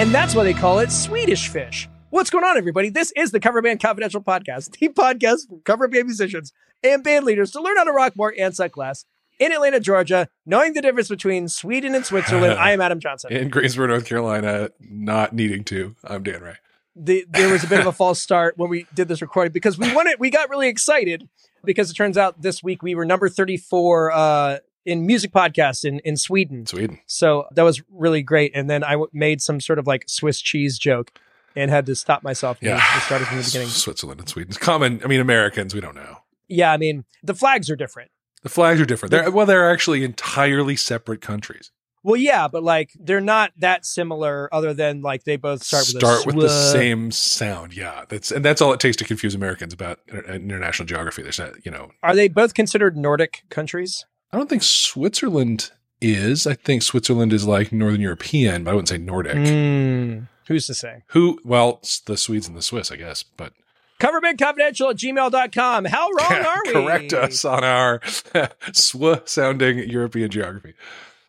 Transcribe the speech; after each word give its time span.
And 0.00 0.14
that's 0.14 0.34
why 0.34 0.44
they 0.44 0.54
call 0.54 0.78
it 0.78 0.90
Swedish 0.90 1.48
Fish. 1.48 1.86
What's 2.08 2.30
going 2.30 2.42
on, 2.42 2.56
everybody? 2.56 2.88
This 2.88 3.12
is 3.16 3.32
the 3.32 3.38
Cover 3.38 3.60
Band 3.60 3.82
Confidential 3.82 4.22
Podcast, 4.22 4.70
the 4.78 4.88
podcast 4.88 5.46
for 5.46 5.60
cover 5.62 5.88
band 5.88 6.06
musicians 6.06 6.54
and 6.82 7.04
band 7.04 7.26
leaders 7.26 7.50
to 7.50 7.60
learn 7.60 7.76
how 7.76 7.84
to 7.84 7.92
rock 7.92 8.16
more 8.16 8.32
and 8.38 8.56
suck 8.56 8.78
less. 8.78 9.04
In 9.38 9.52
Atlanta, 9.52 9.78
Georgia, 9.78 10.28
knowing 10.46 10.72
the 10.72 10.80
difference 10.80 11.10
between 11.10 11.48
Sweden 11.48 11.94
and 11.94 12.06
Switzerland, 12.06 12.54
I 12.58 12.72
am 12.72 12.80
Adam 12.80 12.98
Johnson. 12.98 13.30
In 13.30 13.50
Greensboro, 13.50 13.88
North 13.88 14.06
Carolina, 14.06 14.70
not 14.80 15.34
needing 15.34 15.64
to. 15.64 15.94
I'm 16.02 16.22
Dan 16.22 16.40
Ray. 16.40 16.54
The, 16.96 17.26
there 17.28 17.52
was 17.52 17.62
a 17.64 17.66
bit 17.66 17.80
of 17.80 17.86
a 17.86 17.92
false 17.92 18.22
start 18.22 18.56
when 18.56 18.70
we 18.70 18.86
did 18.94 19.06
this 19.06 19.20
recording 19.20 19.52
because 19.52 19.76
we 19.76 19.92
wanted, 19.94 20.18
we 20.18 20.30
got 20.30 20.48
really 20.48 20.68
excited 20.68 21.28
because 21.62 21.90
it 21.90 21.94
turns 21.94 22.16
out 22.16 22.40
this 22.40 22.62
week 22.62 22.82
we 22.82 22.94
were 22.94 23.04
number 23.04 23.28
34 23.28 24.12
uh, 24.12 24.58
in 24.84 25.06
music 25.06 25.32
podcasts 25.32 25.84
in, 25.84 25.98
in 26.00 26.16
Sweden. 26.16 26.66
Sweden. 26.66 26.98
So 27.06 27.46
that 27.54 27.62
was 27.62 27.82
really 27.90 28.22
great. 28.22 28.52
And 28.54 28.68
then 28.70 28.82
I 28.82 28.92
w- 28.92 29.10
made 29.12 29.42
some 29.42 29.60
sort 29.60 29.78
of 29.78 29.86
like 29.86 30.04
Swiss 30.08 30.40
cheese 30.40 30.78
joke 30.78 31.12
and 31.56 31.70
had 31.70 31.86
to 31.86 31.94
stop 31.94 32.22
myself. 32.22 32.58
Yeah. 32.60 32.78
just 32.94 33.06
started 33.06 33.26
from 33.26 33.38
the 33.38 33.44
beginning. 33.44 33.68
Switzerland 33.68 34.20
and 34.20 34.28
Sweden. 34.28 34.50
It's 34.50 34.58
common. 34.58 35.00
I 35.04 35.08
mean, 35.08 35.20
Americans, 35.20 35.74
we 35.74 35.80
don't 35.80 35.94
know. 35.96 36.18
Yeah, 36.48 36.72
I 36.72 36.76
mean, 36.76 37.04
the 37.22 37.34
flags 37.34 37.70
are 37.70 37.76
different. 37.76 38.10
The 38.42 38.48
flags 38.48 38.80
are 38.80 38.86
different. 38.86 39.10
They're, 39.10 39.30
well, 39.30 39.46
they're 39.46 39.70
actually 39.70 40.02
entirely 40.02 40.76
separate 40.76 41.20
countries. 41.20 41.70
Well, 42.02 42.16
yeah, 42.16 42.48
but 42.48 42.62
like 42.62 42.92
they're 42.98 43.20
not 43.20 43.52
that 43.58 43.84
similar 43.84 44.48
other 44.54 44.72
than 44.72 45.02
like 45.02 45.24
they 45.24 45.36
both 45.36 45.62
start 45.62 45.82
with 45.92 45.98
Start 45.98 46.26
with 46.26 46.36
the 46.36 46.48
same 46.48 47.10
sound. 47.10 47.76
Yeah, 47.76 48.06
that's 48.08 48.30
and 48.32 48.42
that's 48.42 48.62
all 48.62 48.72
it 48.72 48.80
takes 48.80 48.96
to 48.98 49.04
confuse 49.04 49.34
Americans 49.34 49.74
about 49.74 50.00
inter- 50.08 50.24
uh, 50.26 50.32
international 50.32 50.86
geography. 50.86 51.22
There's 51.22 51.38
not, 51.38 51.64
you 51.64 51.70
know, 51.70 51.90
Are 52.02 52.14
they 52.14 52.28
both 52.28 52.54
considered 52.54 52.96
Nordic 52.96 53.42
countries? 53.50 54.06
I 54.32 54.36
don't 54.36 54.48
think 54.48 54.62
Switzerland 54.62 55.70
is. 56.00 56.46
I 56.46 56.54
think 56.54 56.82
Switzerland 56.82 57.32
is 57.32 57.46
like 57.46 57.72
Northern 57.72 58.00
European, 58.00 58.64
but 58.64 58.70
I 58.70 58.74
wouldn't 58.74 58.88
say 58.88 58.98
Nordic. 58.98 59.34
Mm, 59.36 60.28
who's 60.46 60.66
to 60.68 60.74
say? 60.74 61.02
Who? 61.08 61.38
Well, 61.44 61.78
it's 61.82 62.00
the 62.00 62.16
Swedes 62.16 62.46
and 62.48 62.56
the 62.56 62.62
Swiss, 62.62 62.90
I 62.92 62.96
guess. 62.96 63.22
But 63.22 63.52
Coverbandconfidential 64.00 64.90
at 64.90 64.96
gmail.com. 64.96 65.84
How 65.86 66.08
wrong 66.10 66.32
are 66.46 66.62
we? 66.64 66.72
correct 66.72 67.12
us 67.12 67.44
on 67.44 67.64
our 67.64 68.00
sw 68.72 69.16
sounding 69.26 69.78
European 69.88 70.30
geography. 70.30 70.74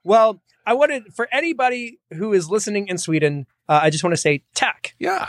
Well, 0.04 0.42
I 0.66 0.74
wanted 0.74 1.14
for 1.14 1.28
anybody 1.32 2.00
who 2.14 2.34
is 2.34 2.50
listening 2.50 2.88
in 2.88 2.98
Sweden, 2.98 3.46
uh, 3.68 3.80
I 3.84 3.90
just 3.90 4.04
want 4.04 4.14
to 4.14 4.18
say 4.18 4.44
tack 4.54 4.94
Yeah. 5.00 5.28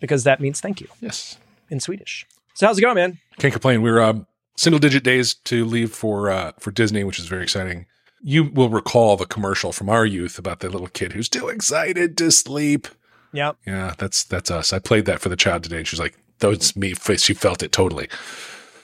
because 0.00 0.24
that 0.24 0.38
means 0.40 0.60
thank 0.60 0.80
you 0.80 0.88
Yes. 1.00 1.38
in 1.70 1.80
Swedish. 1.80 2.26
So 2.54 2.66
how's 2.66 2.78
it 2.78 2.82
going, 2.82 2.94
man? 2.94 3.18
Can't 3.38 3.52
complain. 3.52 3.82
We're 3.82 4.00
um, 4.00 4.26
single 4.56 4.78
digit 4.78 5.04
days 5.04 5.34
to 5.34 5.64
leave 5.64 5.92
for 5.92 6.30
uh, 6.30 6.52
for 6.58 6.70
Disney, 6.70 7.04
which 7.04 7.18
is 7.18 7.26
very 7.26 7.42
exciting. 7.42 7.86
You 8.22 8.44
will 8.44 8.70
recall 8.70 9.16
the 9.16 9.26
commercial 9.26 9.72
from 9.72 9.88
our 9.90 10.06
youth 10.06 10.38
about 10.38 10.60
the 10.60 10.70
little 10.70 10.88
kid 10.88 11.12
who's 11.12 11.28
too 11.28 11.48
excited 11.48 12.16
to 12.18 12.30
sleep. 12.30 12.88
Yeah. 13.32 13.52
Yeah, 13.66 13.94
that's 13.98 14.24
that's 14.24 14.50
us. 14.50 14.72
I 14.72 14.78
played 14.78 15.06
that 15.06 15.20
for 15.20 15.28
the 15.28 15.36
child 15.36 15.64
today, 15.64 15.78
and 15.78 15.86
she's 15.86 16.00
like, 16.00 16.16
"That's 16.38 16.76
me." 16.76 16.94
She 16.94 17.34
felt 17.34 17.62
it 17.62 17.72
totally. 17.72 18.08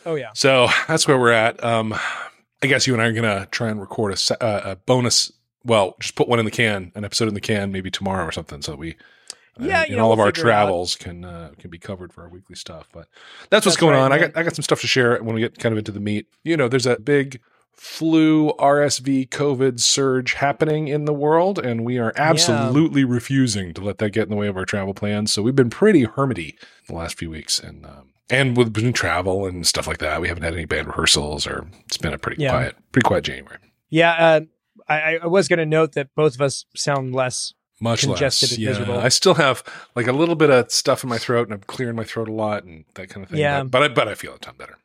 Oh 0.04 0.16
yeah. 0.16 0.30
So 0.34 0.68
that's 0.88 1.06
where 1.06 1.18
we're 1.18 1.32
at. 1.32 1.62
Um, 1.64 1.94
I 2.62 2.66
guess 2.66 2.86
you 2.86 2.92
and 2.92 3.02
I 3.02 3.06
are 3.06 3.12
gonna 3.12 3.46
try 3.50 3.68
and 3.68 3.80
record 3.80 4.12
a, 4.12 4.44
uh, 4.44 4.72
a 4.72 4.76
bonus. 4.76 5.32
Well, 5.64 5.94
just 6.00 6.16
put 6.16 6.28
one 6.28 6.38
in 6.38 6.46
the 6.46 6.50
can, 6.50 6.90
an 6.94 7.04
episode 7.04 7.28
in 7.28 7.34
the 7.34 7.40
can, 7.40 7.70
maybe 7.70 7.90
tomorrow 7.90 8.24
or 8.24 8.32
something, 8.32 8.62
so 8.62 8.72
that 8.72 8.78
we. 8.78 8.96
Yeah, 9.66 9.82
and 9.86 9.96
know, 9.96 10.04
all 10.06 10.12
of 10.12 10.20
our 10.20 10.26
figure 10.26 10.48
it 10.50 10.52
out. 10.52 10.64
travels 10.64 10.96
can 10.96 11.24
uh, 11.24 11.50
can 11.58 11.70
be 11.70 11.78
covered 11.78 12.12
for 12.12 12.22
our 12.22 12.28
weekly 12.28 12.56
stuff. 12.56 12.88
But 12.92 13.08
that's 13.50 13.66
what's 13.66 13.76
That's 13.76 13.80
going 13.80 13.94
right, 13.94 14.02
on. 14.02 14.12
I 14.12 14.18
got 14.18 14.36
I 14.36 14.42
got 14.42 14.54
some 14.56 14.62
stuff 14.62 14.80
to 14.82 14.86
share 14.86 15.22
when 15.22 15.34
we 15.34 15.40
get 15.40 15.58
kind 15.58 15.72
of 15.72 15.78
into 15.78 15.92
the 15.92 16.00
meat. 16.00 16.26
You 16.44 16.56
know, 16.56 16.68
there's 16.68 16.86
a 16.86 16.98
big 16.98 17.40
flu, 17.72 18.52
RSV, 18.58 19.28
COVID 19.30 19.80
surge 19.80 20.34
happening 20.34 20.88
in 20.88 21.06
the 21.06 21.14
world, 21.14 21.58
and 21.58 21.84
we 21.84 21.98
are 21.98 22.12
absolutely 22.16 23.04
refusing 23.04 23.72
to 23.74 23.80
let 23.80 23.98
that 23.98 24.10
get 24.10 24.24
in 24.24 24.28
the 24.30 24.36
way 24.36 24.48
of 24.48 24.56
our 24.56 24.66
travel 24.66 24.92
plans. 24.92 25.32
So 25.32 25.40
we've 25.42 25.56
been 25.56 25.70
pretty 25.70 26.04
hermity 26.04 26.56
the 26.88 26.94
last 26.94 27.18
few 27.18 27.30
weeks, 27.30 27.58
and 27.58 27.86
um, 27.86 28.10
and 28.28 28.56
with 28.56 28.72
between 28.72 28.92
travel 28.92 29.46
and 29.46 29.66
stuff 29.66 29.86
like 29.86 29.98
that, 29.98 30.20
we 30.20 30.28
haven't 30.28 30.42
had 30.42 30.52
any 30.54 30.66
band 30.66 30.88
rehearsals, 30.88 31.46
or 31.46 31.66
it's 31.86 31.96
been 31.96 32.12
a 32.12 32.18
pretty 32.18 32.42
Yeah. 32.42 32.50
quiet, 32.50 32.76
pretty 32.92 33.06
quiet 33.06 33.24
January. 33.24 33.58
Yeah. 33.88 34.12
Uh, 34.12 34.40
I, 34.88 35.18
I 35.22 35.26
was 35.26 35.48
going 35.48 35.58
to 35.58 35.66
note 35.66 35.92
that 35.92 36.08
both 36.14 36.34
of 36.34 36.40
us 36.40 36.64
sound 36.76 37.14
less. 37.14 37.54
Much 37.80 38.02
Congested 38.02 38.50
less. 38.50 38.56
and 38.56 38.62
Yeah, 38.62 38.68
miserable. 38.70 38.98
I 38.98 39.08
still 39.08 39.34
have 39.34 39.64
like 39.96 40.06
a 40.06 40.12
little 40.12 40.34
bit 40.34 40.50
of 40.50 40.70
stuff 40.70 41.02
in 41.02 41.08
my 41.08 41.18
throat, 41.18 41.48
and 41.48 41.54
I'm 41.54 41.60
clearing 41.60 41.96
my 41.96 42.04
throat 42.04 42.28
a 42.28 42.32
lot, 42.32 42.64
and 42.64 42.84
that 42.94 43.08
kind 43.08 43.24
of 43.24 43.30
thing. 43.30 43.40
Yeah. 43.40 43.62
but 43.62 43.70
but 43.70 43.82
I, 43.82 43.88
but 43.88 44.08
I 44.08 44.14
feel 44.14 44.34
a 44.34 44.38
ton 44.38 44.54
better. 44.58 44.76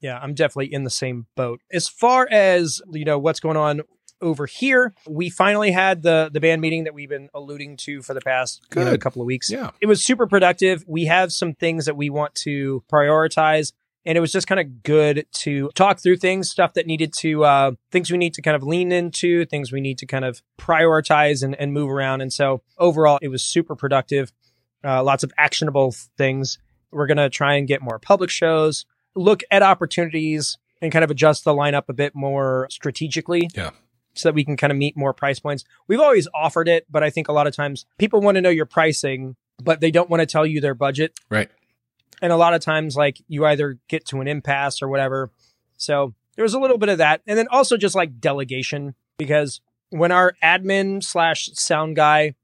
Yeah, 0.00 0.18
I'm 0.20 0.34
definitely 0.34 0.72
in 0.72 0.84
the 0.84 0.90
same 0.90 1.26
boat. 1.36 1.60
As 1.72 1.88
far 1.88 2.28
as 2.30 2.82
you 2.92 3.04
know, 3.04 3.18
what's 3.18 3.40
going 3.40 3.56
on 3.56 3.82
over 4.20 4.46
here, 4.46 4.94
we 5.08 5.30
finally 5.30 5.70
had 5.72 6.02
the 6.02 6.30
the 6.32 6.40
band 6.40 6.60
meeting 6.60 6.84
that 6.84 6.94
we've 6.94 7.08
been 7.08 7.28
alluding 7.34 7.76
to 7.78 8.02
for 8.02 8.12
the 8.14 8.20
past 8.20 8.62
you 8.74 8.84
know, 8.84 8.96
couple 8.98 9.22
of 9.22 9.26
weeks. 9.26 9.50
Yeah. 9.50 9.70
It 9.80 9.86
was 9.86 10.04
super 10.04 10.26
productive. 10.26 10.84
We 10.86 11.06
have 11.06 11.32
some 11.32 11.54
things 11.54 11.86
that 11.86 11.96
we 11.96 12.10
want 12.10 12.34
to 12.36 12.84
prioritize. 12.90 13.72
And 14.04 14.18
it 14.18 14.20
was 14.20 14.32
just 14.32 14.48
kind 14.48 14.60
of 14.60 14.82
good 14.82 15.26
to 15.32 15.70
talk 15.74 16.00
through 16.00 16.16
things, 16.16 16.50
stuff 16.50 16.74
that 16.74 16.86
needed 16.86 17.12
to, 17.18 17.44
uh, 17.44 17.72
things 17.92 18.10
we 18.10 18.18
need 18.18 18.34
to 18.34 18.42
kind 18.42 18.56
of 18.56 18.64
lean 18.64 18.90
into, 18.90 19.44
things 19.46 19.70
we 19.70 19.80
need 19.80 19.98
to 19.98 20.06
kind 20.06 20.24
of 20.24 20.42
prioritize 20.58 21.42
and, 21.44 21.54
and 21.54 21.72
move 21.72 21.88
around. 21.88 22.20
And 22.20 22.32
so 22.32 22.62
overall, 22.78 23.18
it 23.22 23.28
was 23.28 23.44
super 23.44 23.76
productive. 23.76 24.32
Uh, 24.84 25.04
lots 25.04 25.22
of 25.22 25.32
actionable 25.38 25.94
things. 26.18 26.58
We're 26.90 27.06
going 27.06 27.18
to 27.18 27.30
try 27.30 27.54
and 27.54 27.68
get 27.68 27.80
more 27.80 28.00
public 28.00 28.30
shows, 28.30 28.84
look 29.14 29.44
at 29.50 29.62
opportunities 29.62 30.58
and 30.80 30.90
kind 30.90 31.04
of 31.04 31.10
adjust 31.10 31.44
the 31.44 31.52
lineup 31.52 31.84
a 31.88 31.92
bit 31.92 32.14
more 32.14 32.66
strategically. 32.70 33.48
Yeah. 33.54 33.70
So 34.14 34.28
that 34.28 34.34
we 34.34 34.44
can 34.44 34.58
kind 34.58 34.70
of 34.70 34.76
meet 34.76 34.94
more 34.94 35.14
price 35.14 35.38
points. 35.38 35.64
We've 35.88 36.00
always 36.00 36.28
offered 36.34 36.68
it, 36.68 36.84
but 36.90 37.02
I 37.02 37.08
think 37.08 37.28
a 37.28 37.32
lot 37.32 37.46
of 37.46 37.56
times 37.56 37.86
people 37.98 38.20
want 38.20 38.34
to 38.34 38.42
know 38.42 38.50
your 38.50 38.66
pricing, 38.66 39.36
but 39.62 39.80
they 39.80 39.90
don't 39.90 40.10
want 40.10 40.20
to 40.20 40.26
tell 40.26 40.44
you 40.44 40.60
their 40.60 40.74
budget. 40.74 41.18
Right. 41.30 41.50
And 42.20 42.32
a 42.32 42.36
lot 42.36 42.54
of 42.54 42.60
times, 42.60 42.96
like 42.96 43.20
you 43.28 43.44
either 43.46 43.78
get 43.88 44.06
to 44.06 44.20
an 44.20 44.28
impasse 44.28 44.82
or 44.82 44.88
whatever. 44.88 45.30
So 45.76 46.14
there 46.36 46.42
was 46.44 46.54
a 46.54 46.60
little 46.60 46.78
bit 46.78 46.88
of 46.88 46.98
that. 46.98 47.20
And 47.26 47.38
then 47.38 47.48
also 47.50 47.76
just 47.76 47.94
like 47.94 48.20
delegation, 48.20 48.94
because 49.18 49.60
when 49.90 50.12
our 50.12 50.34
admin 50.42 51.02
slash 51.02 51.50
sound 51.54 51.96
guy 51.96 52.34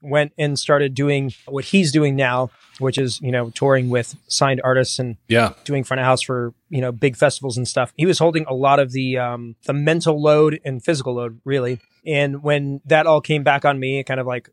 went 0.00 0.32
and 0.38 0.58
started 0.58 0.94
doing 0.94 1.32
what 1.46 1.64
he's 1.66 1.90
doing 1.90 2.14
now, 2.14 2.50
which 2.78 2.98
is, 2.98 3.20
you 3.20 3.32
know, 3.32 3.50
touring 3.50 3.88
with 3.90 4.14
signed 4.28 4.60
artists 4.62 4.98
and 5.00 5.16
Yeah. 5.26 5.54
doing 5.64 5.82
front 5.82 6.00
of 6.00 6.04
house 6.06 6.22
for, 6.22 6.54
you 6.68 6.80
know, 6.80 6.92
big 6.92 7.16
festivals 7.16 7.56
and 7.56 7.66
stuff. 7.66 7.92
He 7.96 8.06
was 8.06 8.20
holding 8.20 8.44
a 8.46 8.54
lot 8.54 8.78
of 8.78 8.92
the 8.92 9.18
um 9.18 9.56
the 9.64 9.72
mental 9.72 10.20
load 10.22 10.60
and 10.64 10.84
physical 10.84 11.14
load, 11.14 11.40
really. 11.44 11.80
And 12.06 12.42
when 12.44 12.80
that 12.84 13.06
all 13.06 13.20
came 13.20 13.42
back 13.42 13.64
on 13.64 13.80
me, 13.80 13.98
it 13.98 14.04
kind 14.04 14.20
of 14.20 14.26
like 14.26 14.50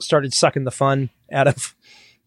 started 0.00 0.34
sucking 0.34 0.64
the 0.64 0.70
fun 0.72 1.10
out 1.32 1.46
of 1.46 1.74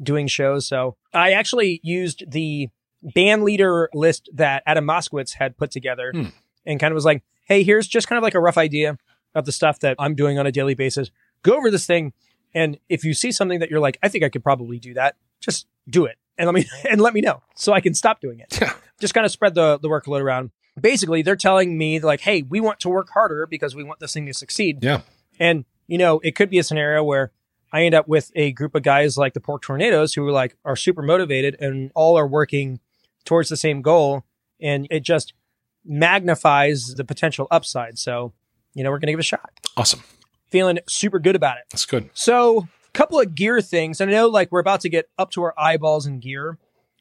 doing 0.01 0.27
shows. 0.27 0.67
So 0.67 0.95
I 1.13 1.31
actually 1.33 1.79
used 1.83 2.23
the 2.31 2.69
band 3.01 3.43
leader 3.43 3.89
list 3.93 4.29
that 4.33 4.63
Adam 4.65 4.85
Moskowitz 4.85 5.33
had 5.35 5.57
put 5.57 5.71
together 5.71 6.11
Hmm. 6.13 6.27
and 6.65 6.79
kind 6.79 6.91
of 6.91 6.95
was 6.95 7.05
like, 7.05 7.23
hey, 7.45 7.63
here's 7.63 7.87
just 7.87 8.07
kind 8.07 8.17
of 8.17 8.23
like 8.23 8.35
a 8.35 8.39
rough 8.39 8.57
idea 8.57 8.97
of 9.35 9.45
the 9.45 9.51
stuff 9.51 9.79
that 9.79 9.95
I'm 9.99 10.15
doing 10.15 10.39
on 10.39 10.47
a 10.47 10.51
daily 10.51 10.73
basis. 10.75 11.11
Go 11.41 11.57
over 11.57 11.69
this 11.69 11.85
thing. 11.85 12.13
And 12.53 12.77
if 12.87 13.03
you 13.03 13.13
see 13.13 13.31
something 13.31 13.59
that 13.59 13.69
you're 13.69 13.79
like, 13.79 13.97
I 14.03 14.07
think 14.07 14.23
I 14.23 14.29
could 14.29 14.43
probably 14.43 14.79
do 14.79 14.93
that, 14.93 15.15
just 15.41 15.67
do 15.89 16.05
it. 16.05 16.17
And 16.37 16.47
let 16.47 16.55
me 16.55 16.65
and 16.89 17.01
let 17.01 17.13
me 17.13 17.21
know 17.21 17.41
so 17.55 17.73
I 17.73 17.81
can 17.81 17.93
stop 17.93 18.21
doing 18.21 18.39
it. 18.39 18.59
Just 19.01 19.13
kind 19.13 19.25
of 19.25 19.31
spread 19.31 19.55
the, 19.55 19.77
the 19.79 19.89
workload 19.89 20.21
around. 20.21 20.51
Basically, 20.79 21.21
they're 21.21 21.35
telling 21.35 21.77
me 21.77 21.99
like, 21.99 22.21
hey, 22.21 22.41
we 22.43 22.59
want 22.61 22.79
to 22.81 22.89
work 22.89 23.09
harder 23.13 23.45
because 23.47 23.75
we 23.75 23.83
want 23.83 23.99
this 23.99 24.13
thing 24.13 24.25
to 24.27 24.33
succeed. 24.33 24.83
Yeah. 24.83 25.01
And, 25.39 25.65
you 25.87 25.97
know, 25.97 26.19
it 26.23 26.35
could 26.35 26.49
be 26.49 26.57
a 26.57 26.63
scenario 26.63 27.03
where 27.03 27.31
I 27.73 27.83
end 27.83 27.95
up 27.95 28.07
with 28.07 28.31
a 28.35 28.51
group 28.51 28.75
of 28.75 28.83
guys 28.83 29.17
like 29.17 29.33
the 29.33 29.41
Pork 29.41 29.63
Tornadoes 29.63 30.13
who 30.13 30.25
are 30.27 30.31
like 30.31 30.55
are 30.63 30.75
super 30.75 31.01
motivated 31.01 31.57
and 31.59 31.91
all 31.95 32.17
are 32.17 32.27
working 32.27 32.79
towards 33.25 33.49
the 33.49 33.57
same 33.57 33.81
goal. 33.81 34.23
And 34.61 34.87
it 34.91 35.01
just 35.01 35.33
magnifies 35.83 36.93
the 36.95 37.03
potential 37.03 37.47
upside. 37.49 37.97
So, 37.97 38.31
you 38.75 38.83
know, 38.83 38.91
we're 38.91 38.99
gonna 38.99 39.11
give 39.11 39.19
it 39.19 39.25
a 39.25 39.27
shot. 39.27 39.51
Awesome. 39.75 40.03
Feeling 40.49 40.79
super 40.87 41.17
good 41.17 41.35
about 41.35 41.57
it. 41.57 41.63
That's 41.71 41.85
good. 41.85 42.11
So, 42.13 42.67
a 42.87 42.91
couple 42.93 43.19
of 43.19 43.33
gear 43.33 43.59
things. 43.59 43.99
And 43.99 44.11
I 44.11 44.13
know 44.13 44.27
like 44.27 44.51
we're 44.51 44.59
about 44.59 44.81
to 44.81 44.89
get 44.89 45.09
up 45.17 45.31
to 45.31 45.41
our 45.41 45.55
eyeballs 45.57 46.05
in 46.05 46.19
gear, 46.19 46.59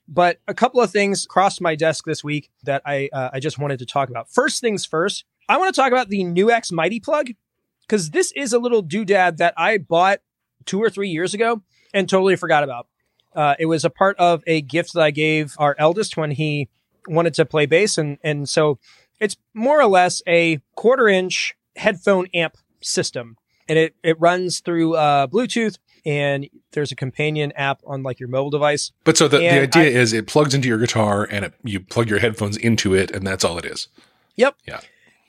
but 0.08 0.40
a 0.48 0.54
couple 0.54 0.80
of 0.80 0.90
things 0.90 1.26
crossed 1.26 1.60
my 1.60 1.74
desk 1.74 2.04
this 2.06 2.24
week 2.24 2.50
that 2.64 2.80
I 2.86 3.10
uh, 3.12 3.28
I 3.34 3.40
just 3.40 3.58
wanted 3.58 3.78
to 3.80 3.86
talk 3.86 4.08
about. 4.08 4.30
First 4.30 4.62
things 4.62 4.86
first, 4.86 5.26
I 5.50 5.58
want 5.58 5.74
to 5.74 5.78
talk 5.78 5.92
about 5.92 6.08
the 6.08 6.24
NU-X 6.24 6.72
Mighty 6.72 6.98
plug 6.98 7.32
because 7.82 8.10
this 8.10 8.32
is 8.32 8.54
a 8.54 8.58
little 8.58 8.82
doodad 8.82 9.36
that 9.36 9.52
I 9.58 9.76
bought 9.76 10.20
two 10.66 10.82
or 10.82 10.90
three 10.90 11.08
years 11.08 11.34
ago 11.34 11.62
and 11.94 12.08
totally 12.08 12.36
forgot 12.36 12.64
about. 12.64 12.86
Uh, 13.34 13.54
it 13.58 13.66
was 13.66 13.84
a 13.84 13.90
part 13.90 14.16
of 14.18 14.42
a 14.46 14.60
gift 14.60 14.92
that 14.94 15.02
I 15.02 15.10
gave 15.10 15.54
our 15.58 15.74
eldest 15.78 16.16
when 16.16 16.32
he 16.32 16.68
wanted 17.08 17.34
to 17.34 17.44
play 17.44 17.66
bass, 17.66 17.96
and 17.98 18.18
and 18.22 18.48
so 18.48 18.78
it's 19.20 19.36
more 19.54 19.80
or 19.80 19.86
less 19.86 20.22
a 20.26 20.60
quarter 20.76 21.08
inch 21.08 21.54
headphone 21.76 22.26
amp 22.34 22.56
system, 22.82 23.36
and 23.68 23.78
it 23.78 23.94
it 24.02 24.20
runs 24.20 24.60
through 24.60 24.96
uh, 24.96 25.26
Bluetooth, 25.28 25.78
and 26.04 26.48
there's 26.72 26.92
a 26.92 26.96
companion 26.96 27.52
app 27.52 27.80
on 27.86 28.02
like 28.02 28.20
your 28.20 28.28
mobile 28.28 28.50
device. 28.50 28.92
But 29.04 29.16
so 29.16 29.28
the, 29.28 29.38
the 29.38 29.62
idea 29.62 29.84
I- 29.84 29.86
is 29.86 30.12
it 30.12 30.26
plugs 30.26 30.52
into 30.52 30.68
your 30.68 30.78
guitar 30.78 31.26
and 31.30 31.46
it, 31.46 31.54
you 31.64 31.80
plug 31.80 32.10
your 32.10 32.18
headphones 32.18 32.56
into 32.58 32.94
it, 32.94 33.10
and 33.10 33.26
that's 33.26 33.44
all 33.44 33.56
it 33.58 33.64
is. 33.64 33.88
Yep. 34.36 34.56
Yeah. 34.66 34.80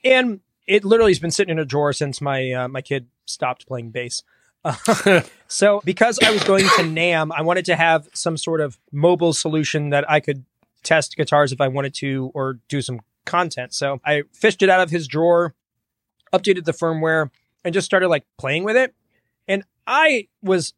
And 0.04 0.42
it 0.68 0.84
literally 0.84 1.12
has 1.12 1.20
been 1.20 1.32
sitting 1.32 1.52
in 1.52 1.60
a 1.60 1.66
drawer 1.66 1.94
since 1.94 2.20
my 2.22 2.52
uh, 2.52 2.68
my 2.68 2.82
kid 2.82 3.08
stopped 3.26 3.66
playing 3.68 3.92
bass. 3.92 4.24
so 5.48 5.82
because 5.84 6.20
I 6.24 6.32
was 6.32 6.44
going 6.44 6.64
to 6.64 6.84
NAMM, 6.84 7.32
I 7.36 7.42
wanted 7.42 7.66
to 7.66 7.76
have 7.76 8.08
some 8.14 8.38
sort 8.38 8.62
of 8.62 8.80
mobile 8.92 9.34
solution 9.34 9.90
that 9.90 10.10
I 10.10 10.20
could 10.20 10.46
test 10.84 11.16
guitars 11.16 11.52
if 11.52 11.62
I 11.62 11.68
wanted 11.68 11.94
to 11.96 12.32
or 12.34 12.60
do 12.68 12.82
some 12.82 13.02
content. 13.26 13.74
So 13.74 14.00
I 14.06 14.24
fished 14.34 14.62
it 14.62 14.70
out 14.70 14.82
of 14.82 14.90
his 14.90 15.08
drawer, 15.08 15.54
updated 16.32 16.66
the 16.66 16.74
firmware, 16.74 17.30
and 17.64 17.74
just 17.74 17.86
started 17.86 18.08
like 18.08 18.26
playing 18.38 18.64
with 18.64 18.76
it. 18.76 18.94
And 19.48 19.64
I 19.88 20.28
was 20.42 20.74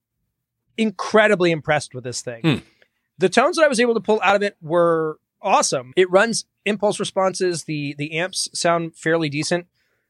incredibly 0.78 1.52
impressed 1.52 1.94
with 1.94 2.04
this 2.04 2.22
thing. 2.22 2.42
Hmm. 2.42 2.56
The 3.18 3.30
tones 3.30 3.56
that 3.56 3.66
I 3.66 3.68
was 3.68 3.80
able 3.80 3.94
to 3.94 4.00
pull 4.00 4.20
out 4.24 4.36
of 4.36 4.44
it 4.44 4.58
were 4.62 5.20
awesome. 5.42 5.94
It 5.96 6.10
runs 6.12 6.46
impulse 6.66 7.00
responses. 7.00 7.64
The 7.64 7.96
the 7.98 8.14
amps 8.18 8.50
sound 8.54 8.96
fairly 8.96 9.30
decent. 9.30 9.68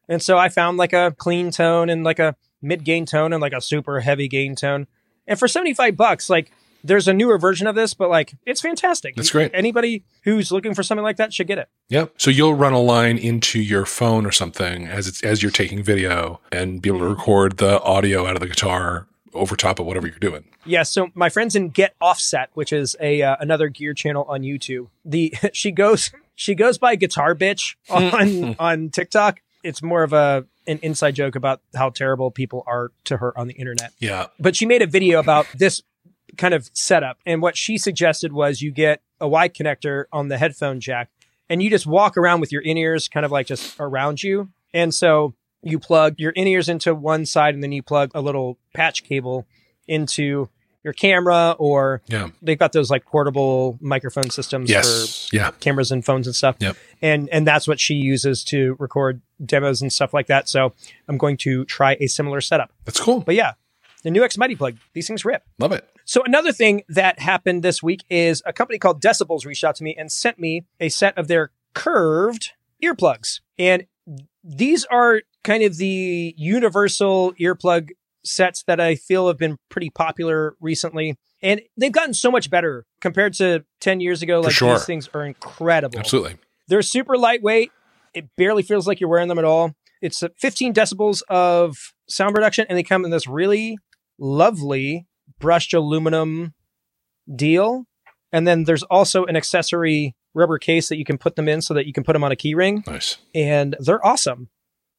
And 0.08 0.22
so 0.22 0.38
I 0.38 0.48
found 0.48 0.76
like 0.76 0.92
a 0.92 1.14
clean 1.16 1.50
tone 1.50 1.90
and 1.90 2.04
like 2.04 2.18
a 2.18 2.36
mid 2.62 2.84
gain 2.84 3.06
tone 3.06 3.32
and 3.32 3.40
like 3.40 3.52
a 3.52 3.60
super 3.60 4.00
heavy 4.00 4.28
gain 4.28 4.54
tone. 4.54 4.86
And 5.26 5.38
for 5.38 5.48
75 5.48 5.96
bucks, 5.96 6.30
like 6.30 6.52
there's 6.84 7.08
a 7.08 7.12
newer 7.12 7.38
version 7.38 7.66
of 7.66 7.74
this, 7.74 7.94
but 7.94 8.08
like 8.08 8.34
it's 8.46 8.60
fantastic. 8.60 9.16
That's 9.16 9.30
great. 9.30 9.50
Anybody 9.52 10.04
who's 10.22 10.52
looking 10.52 10.74
for 10.74 10.82
something 10.82 11.02
like 11.02 11.16
that 11.16 11.32
should 11.32 11.46
get 11.46 11.58
it. 11.58 11.68
Yep. 11.88 12.14
So 12.18 12.30
you'll 12.30 12.54
run 12.54 12.72
a 12.72 12.80
line 12.80 13.18
into 13.18 13.60
your 13.60 13.86
phone 13.86 14.26
or 14.26 14.32
something 14.32 14.86
as 14.86 15.08
it's 15.08 15.22
as 15.22 15.42
you're 15.42 15.52
taking 15.52 15.82
video 15.82 16.40
and 16.52 16.80
be 16.80 16.88
able 16.88 17.00
to 17.00 17.08
record 17.08 17.58
the 17.58 17.82
audio 17.82 18.26
out 18.26 18.34
of 18.34 18.40
the 18.40 18.48
guitar 18.48 19.06
over 19.34 19.54
top 19.56 19.78
of 19.78 19.86
whatever 19.86 20.06
you're 20.06 20.18
doing. 20.18 20.44
Yeah, 20.64 20.82
so 20.82 21.08
my 21.14 21.28
friends 21.28 21.54
in 21.54 21.68
Get 21.68 21.94
Offset, 22.00 22.50
which 22.54 22.72
is 22.72 22.96
a 23.00 23.22
uh, 23.22 23.36
another 23.40 23.68
gear 23.68 23.94
channel 23.94 24.24
on 24.28 24.42
YouTube. 24.42 24.88
The 25.04 25.34
she 25.52 25.70
goes 25.70 26.10
she 26.34 26.54
goes 26.54 26.78
by 26.78 26.96
Guitar 26.96 27.34
Bitch 27.34 27.76
on 27.90 28.56
on 28.58 28.90
TikTok. 28.90 29.40
It's 29.66 29.82
more 29.82 30.02
of 30.02 30.12
a 30.12 30.46
an 30.66 30.78
inside 30.82 31.14
joke 31.14 31.36
about 31.36 31.60
how 31.74 31.90
terrible 31.90 32.30
people 32.30 32.64
are 32.66 32.90
to 33.04 33.18
her 33.18 33.38
on 33.38 33.46
the 33.46 33.54
internet. 33.54 33.92
Yeah. 33.98 34.26
But 34.38 34.56
she 34.56 34.66
made 34.66 34.82
a 34.82 34.86
video 34.86 35.20
about 35.20 35.46
this 35.54 35.82
kind 36.36 36.54
of 36.54 36.68
setup 36.72 37.18
and 37.24 37.40
what 37.40 37.56
she 37.56 37.78
suggested 37.78 38.32
was 38.32 38.60
you 38.60 38.70
get 38.70 39.00
a 39.20 39.28
Y 39.28 39.48
connector 39.48 40.04
on 40.12 40.28
the 40.28 40.38
headphone 40.38 40.80
jack 40.80 41.08
and 41.48 41.62
you 41.62 41.70
just 41.70 41.86
walk 41.86 42.16
around 42.16 42.40
with 42.40 42.52
your 42.52 42.62
in-ears 42.62 43.08
kind 43.08 43.24
of 43.24 43.32
like 43.32 43.46
just 43.46 43.76
around 43.78 44.22
you. 44.22 44.50
And 44.74 44.94
so 44.94 45.34
you 45.62 45.78
plug 45.78 46.16
your 46.18 46.32
in-ears 46.32 46.68
into 46.68 46.94
one 46.94 47.24
side 47.24 47.54
and 47.54 47.62
then 47.62 47.72
you 47.72 47.82
plug 47.82 48.10
a 48.14 48.20
little 48.20 48.58
patch 48.74 49.04
cable 49.04 49.46
into 49.86 50.48
your 50.86 50.92
camera 50.94 51.54
or 51.58 52.00
Yeah. 52.06 52.28
they've 52.40 52.58
got 52.58 52.72
those 52.72 52.90
like 52.90 53.04
portable 53.04 53.76
microphone 53.80 54.30
systems 54.30 54.70
Yes. 54.70 55.28
Yeah. 55.32 55.50
for 55.50 55.58
cameras 55.58 55.90
and 55.92 56.04
phones 56.04 56.26
and 56.28 56.34
stuff. 56.34 56.56
Yep. 56.60 56.76
And 57.02 57.28
and 57.30 57.46
that's 57.46 57.66
what 57.68 57.80
she 57.80 57.94
uses 57.94 58.44
to 58.44 58.76
record 58.78 59.20
demos 59.44 59.82
and 59.82 59.92
stuff 59.92 60.14
like 60.14 60.28
that. 60.28 60.48
So 60.48 60.72
I'm 61.08 61.18
going 61.18 61.36
to 61.38 61.64
try 61.66 61.96
a 62.00 62.06
similar 62.06 62.40
setup. 62.40 62.70
That's 62.84 63.00
cool. 63.00 63.20
But 63.20 63.34
yeah, 63.34 63.52
the 64.04 64.10
NU-X 64.12 64.38
Mighty 64.38 64.54
plug, 64.54 64.76
these 64.94 65.06
things 65.08 65.24
rip. 65.24 65.42
Love 65.58 65.72
it. 65.72 65.86
So 66.04 66.22
another 66.22 66.52
thing 66.52 66.84
that 66.88 67.18
happened 67.18 67.64
this 67.64 67.82
week 67.82 68.04
is 68.08 68.40
a 68.46 68.52
company 68.52 68.78
called 68.78 69.02
Decibullz 69.02 69.44
reached 69.44 69.64
out 69.64 69.74
to 69.76 69.84
me 69.84 69.94
and 69.98 70.10
sent 70.12 70.38
me 70.38 70.64
a 70.78 70.88
set 70.88 71.18
of 71.18 71.26
their 71.26 71.50
Curvd 71.74 72.50
earplugs. 72.82 73.40
And 73.58 73.86
these 74.44 74.84
are 74.84 75.22
kind 75.42 75.64
of 75.64 75.76
the 75.78 76.32
universal 76.38 77.32
earplug 77.40 77.90
sets 78.26 78.62
that 78.64 78.80
I 78.80 78.94
feel 78.94 79.28
have 79.28 79.38
been 79.38 79.58
pretty 79.68 79.90
popular 79.90 80.56
recently. 80.60 81.16
And 81.42 81.60
they've 81.76 81.92
gotten 81.92 82.14
so 82.14 82.30
much 82.30 82.50
better 82.50 82.84
compared 83.00 83.34
to 83.34 83.64
10 83.80 84.00
years 84.00 84.22
ago. 84.22 84.40
Like 84.40 84.52
sure. 84.52 84.74
these 84.74 84.84
things 84.84 85.08
are 85.14 85.24
incredible. 85.24 85.98
Absolutely. 85.98 86.36
They're 86.68 86.82
super 86.82 87.16
lightweight. 87.16 87.70
It 88.14 88.28
barely 88.36 88.62
feels 88.62 88.86
like 88.86 89.00
you're 89.00 89.10
wearing 89.10 89.28
them 89.28 89.38
at 89.38 89.44
all. 89.44 89.74
It's 90.02 90.22
uh, 90.22 90.28
15 90.38 90.74
decibels 90.74 91.22
of 91.28 91.92
sound 92.08 92.36
reduction, 92.36 92.66
and 92.68 92.76
they 92.76 92.82
come 92.82 93.04
in 93.04 93.10
this 93.10 93.26
really 93.26 93.78
lovely 94.18 95.06
brushed 95.38 95.74
aluminum 95.74 96.54
deal. 97.34 97.84
And 98.32 98.46
then 98.46 98.64
there's 98.64 98.82
also 98.84 99.24
an 99.24 99.36
accessory 99.36 100.14
rubber 100.34 100.58
case 100.58 100.88
that 100.88 100.96
you 100.98 101.04
can 101.04 101.18
put 101.18 101.36
them 101.36 101.48
in 101.48 101.62
so 101.62 101.74
that 101.74 101.86
you 101.86 101.92
can 101.92 102.04
put 102.04 102.12
them 102.12 102.24
on 102.24 102.32
a 102.32 102.36
key 102.36 102.54
ring, 102.54 102.84
Nice. 102.86 103.16
and 103.34 103.74
they're 103.80 104.04
awesome. 104.04 104.48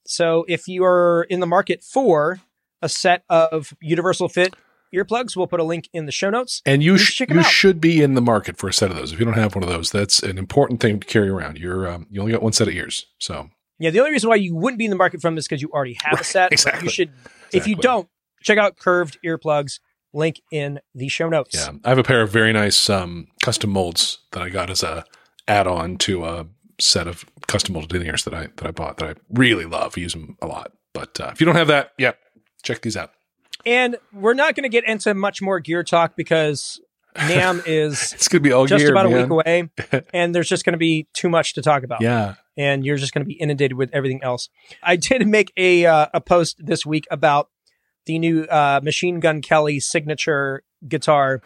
So 0.06 0.46
if 0.48 0.68
you 0.68 0.84
are 0.84 1.24
in 1.30 1.42
the 1.42 1.46
market 1.46 1.84
for 1.84 2.40
a 2.82 2.90
set 2.90 3.24
of 3.30 3.74
universal 3.82 4.30
fit 4.30 4.54
earplugs, 4.94 5.36
we'll 5.36 5.48
put 5.48 5.60
a 5.60 5.64
link 5.64 5.90
in 5.94 6.06
the 6.06 6.12
show 6.12 6.30
notes. 6.30 6.62
And 6.66 6.82
you 6.82 6.98
sh- 6.98 7.12
should 7.14 7.30
you 7.30 7.44
should 7.44 7.82
be 7.82 8.02
in 8.02 8.14
the 8.14 8.22
market 8.22 8.58
for 8.58 8.70
a 8.70 8.74
set 8.74 8.90
of 8.90 8.96
those. 8.98 9.12
If 9.12 9.20
you 9.20 9.26
don't 9.26 9.34
have 9.36 9.54
one 9.56 9.64
of 9.64 9.70
those, 9.70 9.92
that's 9.92 10.22
an 10.24 10.38
important 10.38 10.80
thing 10.80 11.00
to 11.00 11.08
carry 11.08 11.30
around. 11.30 11.58
You're 11.58 11.90
um, 11.90 12.08
you 12.10 12.22
only 12.22 12.32
got 12.32 12.42
one 12.42 12.54
set 12.54 12.68
of 12.68 12.74
ears, 12.74 13.06
so 13.20 13.50
Yeah, 13.80 13.90
the 13.90 14.00
only 14.00 14.12
reason 14.12 14.30
why 14.30 14.36
you 14.38 14.56
wouldn't 14.56 14.80
be 14.80 14.86
in 14.86 14.92
the 14.92 14.98
market 14.98 15.22
from 15.22 15.36
this 15.36 15.44
is 15.44 15.48
because 15.50 15.62
you 15.62 15.70
already 15.72 15.98
have 16.04 16.20
a 16.22 16.24
set. 16.24 16.52
exactly. 16.54 16.86
You 16.86 16.90
should, 16.90 17.12
if 17.52 17.68
you 17.68 17.76
don't, 17.76 18.08
check 18.44 18.58
out 18.58 18.78
Curvd 18.78 19.18
earplugs. 19.26 19.80
Link 20.14 20.42
in 20.52 20.80
the 20.96 21.10
show 21.10 21.28
notes. 21.28 21.54
yeah. 21.54 21.70
I 21.84 21.90
have 21.90 21.98
a 21.98 22.04
pair 22.04 22.22
of 22.22 22.32
very 22.32 22.54
nice 22.54 22.90
um, 22.90 23.28
custom 23.44 23.70
molds 23.72 24.20
that 24.32 24.42
I 24.42 24.50
got 24.50 24.70
as 24.70 24.82
a 24.82 25.04
add-on 25.50 25.98
to 25.98 26.26
a 26.26 26.48
set 26.80 27.08
of 27.08 27.26
custom 27.48 27.74
molded 27.74 28.02
in 28.02 28.08
ears 28.08 28.24
that 28.24 28.34
I 28.34 28.48
that 28.56 28.66
I 28.66 28.72
bought 28.72 28.98
that 28.98 29.10
I 29.10 29.20
really 29.30 29.66
love. 29.66 29.96
I 29.98 30.00
use 30.00 30.14
them 30.14 30.38
a 30.42 30.48
lot. 30.48 30.72
But 30.94 31.20
uh, 31.20 31.30
if 31.34 31.42
you 31.42 31.46
don't 31.46 31.56
have 31.56 31.68
that, 31.68 31.92
yeah, 32.00 32.14
check 32.68 32.82
these 32.82 32.98
out. 32.98 33.12
And 33.66 33.98
we're 34.14 34.34
not 34.34 34.56
going 34.56 34.64
to 34.64 34.70
get 34.70 34.84
into 34.86 35.14
much 35.14 35.42
more 35.42 35.60
gear 35.60 35.84
talk 35.84 36.16
because 36.16 36.80
NAMM 37.18 37.64
is 37.66 38.14
It's 38.14 38.28
gonna 38.28 38.42
be 38.42 38.52
all 38.52 38.66
just 38.68 38.84
gear, 38.84 38.92
about 38.92 39.08
a 39.08 39.10
week 39.10 39.30
away, 39.30 39.70
and 40.14 40.36
there's 40.36 40.48
just 40.48 40.64
going 40.66 40.74
to 40.74 40.78
be 40.78 41.08
too 41.14 41.30
much 41.30 41.54
to 41.56 41.62
talk 41.62 41.84
about. 41.84 42.02
Yeah. 42.02 42.36
and 42.58 42.86
you're 42.86 42.98
just 42.98 43.14
going 43.14 43.24
to 43.24 43.28
be 43.28 43.34
inundated 43.34 43.78
with 43.78 43.90
everything 43.94 44.22
else. 44.24 44.50
I 44.84 44.96
did 44.98 45.28
make 45.38 45.52
a 45.58 45.86
uh, 45.86 46.08
a 46.14 46.22
post 46.22 46.58
this 46.60 46.86
week 46.86 47.06
about 47.10 47.50
the 48.06 48.20
new 48.20 48.44
uh, 48.44 48.80
Machine 48.84 49.20
Gun 49.20 49.42
Kelly 49.42 49.80
signature 49.80 50.64
guitar 50.88 51.42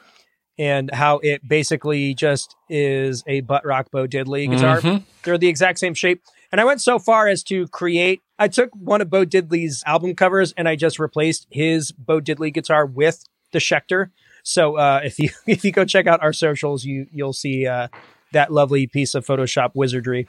and 0.60 0.92
how 0.94 1.20
it 1.24 1.48
basically 1.48 2.14
just 2.14 2.56
is 2.70 3.24
a 3.26 3.40
butt 3.42 3.66
rock 3.66 3.88
Bo 3.92 4.06
Diddley 4.08 4.50
guitar. 4.50 4.82
Mhm. 4.82 5.04
They're 5.24 5.38
the 5.38 5.48
exact 5.48 5.80
same 5.80 5.94
shape. 5.94 6.22
And 6.52 6.60
I 6.60 6.66
went 6.66 6.82
so 6.82 7.00
far 7.00 7.28
as 7.28 7.44
to 7.44 7.68
create, 7.70 8.22
I 8.38 8.48
took 8.48 8.72
one 8.76 9.02
of 9.02 9.10
Bo 9.10 9.26
Diddley's 9.26 9.84
album 9.86 10.16
covers 10.16 10.54
and 10.54 10.68
I 10.68 10.76
just 10.76 11.00
replaced 11.00 11.48
his 11.50 11.92
Bo 11.92 12.20
Diddley 12.20 12.54
guitar 12.54 12.86
with 12.86 13.26
the 13.52 13.60
Schecter. 13.60 14.10
So 14.44 14.78
uh, 14.78 15.02
if 15.04 15.20
you 15.20 15.30
if 15.48 15.64
you 15.64 15.72
go 15.72 15.86
check 15.86 16.08
out 16.08 16.22
our 16.22 16.34
socials, 16.34 16.84
you 16.84 17.08
you'll 17.12 17.34
see 17.34 17.68
uh, 17.68 17.88
that 18.34 18.52
lovely 18.52 18.88
piece 18.88 19.16
of 19.16 19.26
Photoshop 19.26 19.72
wizardry. 19.76 20.22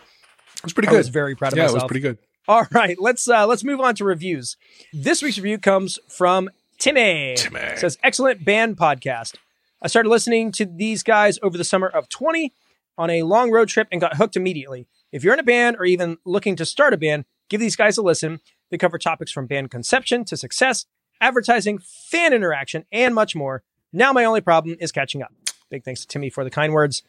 It 0.57 0.65
was 0.65 0.73
pretty 0.73 0.89
good. 0.89 0.97
I 0.97 0.99
was 0.99 1.09
very 1.09 1.35
proud 1.35 1.53
of 1.53 1.57
yeah, 1.57 1.65
myself. 1.65 1.79
it 1.79 1.85
was 1.85 1.89
pretty 1.89 2.01
good. 2.01 2.19
All 2.49 2.67
right, 2.73 3.01
let's 3.01 3.29
uh, 3.29 3.47
let's 3.47 3.65
move 3.65 3.81
on 3.81 3.95
to 3.97 4.05
reviews. 4.05 4.57
This 4.93 5.23
week's 5.23 5.39
review 5.39 5.59
comes 5.59 5.99
from 6.09 6.51
Timmy. 6.79 7.35
Timmy. 7.37 7.61
It 7.61 7.79
says 7.79 7.99
excellent 8.03 8.45
band 8.45 8.77
podcast. 8.77 9.37
I 9.81 9.89
started 9.89 10.09
listening 10.09 10.53
to 10.53 10.67
these 10.67 11.03
guys 11.03 11.39
over 11.43 11.57
the 11.57 11.65
summer 11.65 11.89
of 11.89 12.09
20 12.09 12.53
on 12.99 13.11
a 13.11 13.23
long 13.23 13.51
road 13.51 13.69
trip 13.69 13.89
and 13.91 14.01
got 14.01 14.17
hooked 14.17 14.37
immediately. 14.37 14.87
If 15.13 15.23
you're 15.23 15.35
in 15.35 15.41
a 15.41 15.45
band 15.45 15.77
or 15.79 15.85
even 15.85 16.17
looking 16.25 16.57
to 16.57 16.65
start 16.65 16.95
a 16.95 16.97
band, 16.97 17.27
give 17.51 17.61
these 17.61 17.77
guys 17.77 17.99
a 17.99 18.03
listen. 18.03 18.41
They 18.71 18.79
cover 18.79 18.97
topics 18.97 19.31
from 19.31 19.47
band 19.47 19.71
conception 19.71 20.25
to 20.25 20.39
success, 20.39 20.87
advertising, 21.21 21.79
fan 21.79 22.33
interaction, 22.33 22.87
and 22.91 23.15
much 23.15 23.37
more. 23.37 23.63
Now 23.93 24.15
my 24.15 24.25
only 24.25 24.41
problem 24.41 24.77
is 24.81 24.91
catching 24.91 25.23
up. 25.23 25.33
Big 25.69 25.85
thanks 25.85 26.01
to 26.01 26.07
Timmy 26.07 26.31
for 26.31 26.45
the 26.45 26.51
kind 26.51 26.73
words. 26.73 27.03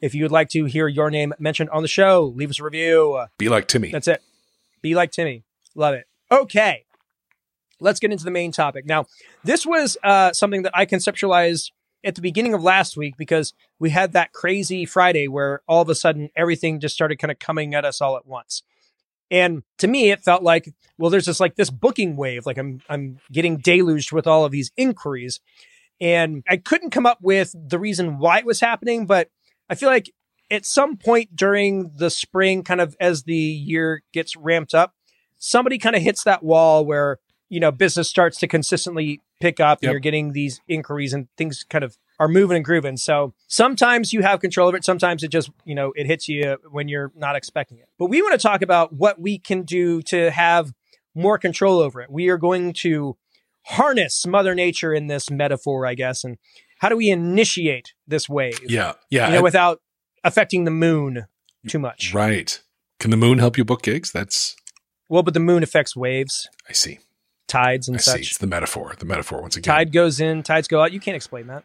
If 0.00 0.14
you 0.14 0.24
would 0.24 0.32
like 0.32 0.48
to 0.50 0.64
hear 0.64 0.88
your 0.88 1.10
name 1.10 1.34
mentioned 1.38 1.68
on 1.68 1.82
the 1.82 1.88
show, 1.88 2.32
leave 2.34 2.48
us 2.48 2.60
a 2.60 2.64
review. 2.64 3.26
Be 3.36 3.50
like 3.50 3.68
Timmy. 3.68 3.90
That's 3.90 4.08
it. 4.08 4.22
Be 4.80 4.94
like 4.94 5.12
Timmy. 5.12 5.44
Love 5.74 5.92
it. 5.92 6.06
Okay. 6.32 6.86
Let's 7.78 8.00
get 8.00 8.10
into 8.10 8.24
the 8.24 8.30
main 8.30 8.52
topic. 8.52 8.86
Now, 8.86 9.06
this 9.44 9.66
was 9.66 9.98
uh, 10.02 10.32
something 10.32 10.62
that 10.62 10.72
I 10.74 10.86
conceptualized 10.86 11.70
at 12.04 12.14
the 12.14 12.22
beginning 12.22 12.54
of 12.54 12.62
last 12.62 12.96
week 12.96 13.16
because 13.16 13.52
we 13.78 13.90
had 13.90 14.12
that 14.12 14.32
crazy 14.32 14.84
Friday 14.86 15.28
where 15.28 15.62
all 15.66 15.82
of 15.82 15.88
a 15.88 15.94
sudden 15.94 16.30
everything 16.36 16.80
just 16.80 16.94
started 16.94 17.18
kind 17.18 17.30
of 17.30 17.38
coming 17.38 17.74
at 17.74 17.84
us 17.84 18.00
all 18.00 18.16
at 18.16 18.26
once. 18.26 18.62
And 19.30 19.62
to 19.78 19.86
me, 19.86 20.10
it 20.10 20.24
felt 20.24 20.42
like, 20.42 20.72
well, 20.98 21.10
there's 21.10 21.26
this 21.26 21.40
like 21.40 21.54
this 21.54 21.70
booking 21.70 22.16
wave. 22.16 22.46
Like 22.46 22.58
I'm 22.58 22.80
I'm 22.88 23.18
getting 23.30 23.58
deluged 23.58 24.12
with 24.12 24.26
all 24.26 24.44
of 24.44 24.52
these 24.52 24.72
inquiries. 24.76 25.40
And 26.00 26.42
I 26.48 26.56
couldn't 26.56 26.90
come 26.90 27.06
up 27.06 27.18
with 27.20 27.54
the 27.54 27.78
reason 27.78 28.18
why 28.18 28.38
it 28.38 28.46
was 28.46 28.60
happening, 28.60 29.06
but 29.06 29.28
I 29.68 29.74
feel 29.74 29.90
like 29.90 30.10
at 30.50 30.64
some 30.66 30.96
point 30.96 31.36
during 31.36 31.92
the 31.94 32.10
spring, 32.10 32.64
kind 32.64 32.80
of 32.80 32.96
as 32.98 33.24
the 33.24 33.36
year 33.36 34.02
gets 34.12 34.34
ramped 34.34 34.74
up, 34.74 34.94
somebody 35.38 35.78
kind 35.78 35.94
of 35.94 36.02
hits 36.02 36.24
that 36.24 36.42
wall 36.42 36.84
where, 36.84 37.18
you 37.50 37.60
know, 37.60 37.70
business 37.70 38.08
starts 38.08 38.38
to 38.38 38.48
consistently 38.48 39.20
pick 39.40 39.60
up 39.60 39.80
and 39.82 39.90
you're 39.92 40.00
getting 40.00 40.32
these 40.32 40.60
inquiries 40.68 41.12
and 41.12 41.28
things 41.36 41.64
kind 41.68 41.84
of 41.84 41.98
are 42.18 42.28
moving 42.28 42.56
and 42.56 42.64
grooving. 42.64 42.96
So 42.96 43.34
sometimes 43.48 44.12
you 44.12 44.22
have 44.22 44.40
control 44.40 44.68
of 44.68 44.74
it. 44.74 44.84
Sometimes 44.84 45.22
it 45.22 45.28
just, 45.28 45.50
you 45.64 45.74
know, 45.74 45.92
it 45.96 46.06
hits 46.06 46.28
you 46.28 46.56
when 46.70 46.88
you're 46.88 47.12
not 47.14 47.36
expecting 47.36 47.78
it. 47.78 47.88
But 47.98 48.06
we 48.06 48.22
want 48.22 48.32
to 48.32 48.42
talk 48.46 48.62
about 48.62 48.92
what 48.92 49.20
we 49.20 49.38
can 49.38 49.62
do 49.62 50.00
to 50.02 50.30
have 50.30 50.72
more 51.14 51.38
control 51.38 51.78
over 51.80 52.00
it. 52.00 52.10
We 52.10 52.28
are 52.28 52.38
going 52.38 52.72
to 52.74 53.16
harness 53.66 54.26
Mother 54.26 54.54
Nature 54.54 54.92
in 54.94 55.06
this 55.06 55.30
metaphor, 55.30 55.86
I 55.86 55.94
guess. 55.94 56.24
And 56.24 56.38
how 56.78 56.88
do 56.88 56.96
we 56.96 57.10
initiate 57.10 57.94
this 58.06 58.28
wave? 58.28 58.60
Yeah. 58.66 58.92
Yeah. 59.10 59.26
you 59.28 59.32
know, 59.34 59.38
I- 59.40 59.42
without 59.42 59.80
affecting 60.22 60.64
the 60.64 60.70
moon 60.70 61.26
too 61.68 61.78
much. 61.78 62.14
right. 62.14 62.60
Can 62.98 63.10
the 63.10 63.16
moon 63.16 63.38
help 63.38 63.56
you 63.56 63.64
book 63.64 63.82
gigs? 63.82 64.12
That's 64.12 64.56
Well, 65.08 65.22
but 65.22 65.32
the 65.32 65.40
moon 65.40 65.62
affects 65.62 65.96
waves. 65.96 66.48
I 66.68 66.72
see. 66.74 66.98
Tides 67.50 67.88
and 67.88 67.96
I 67.96 68.00
such. 68.00 68.14
see. 68.14 68.20
It's 68.22 68.38
the 68.38 68.46
metaphor. 68.46 68.94
The 68.98 69.04
metaphor 69.04 69.42
once 69.42 69.56
again. 69.56 69.74
Tide 69.74 69.92
goes 69.92 70.20
in, 70.20 70.42
tides 70.42 70.68
go 70.68 70.80
out. 70.80 70.92
You 70.92 71.00
can't 71.00 71.16
explain 71.16 71.48
that. 71.48 71.64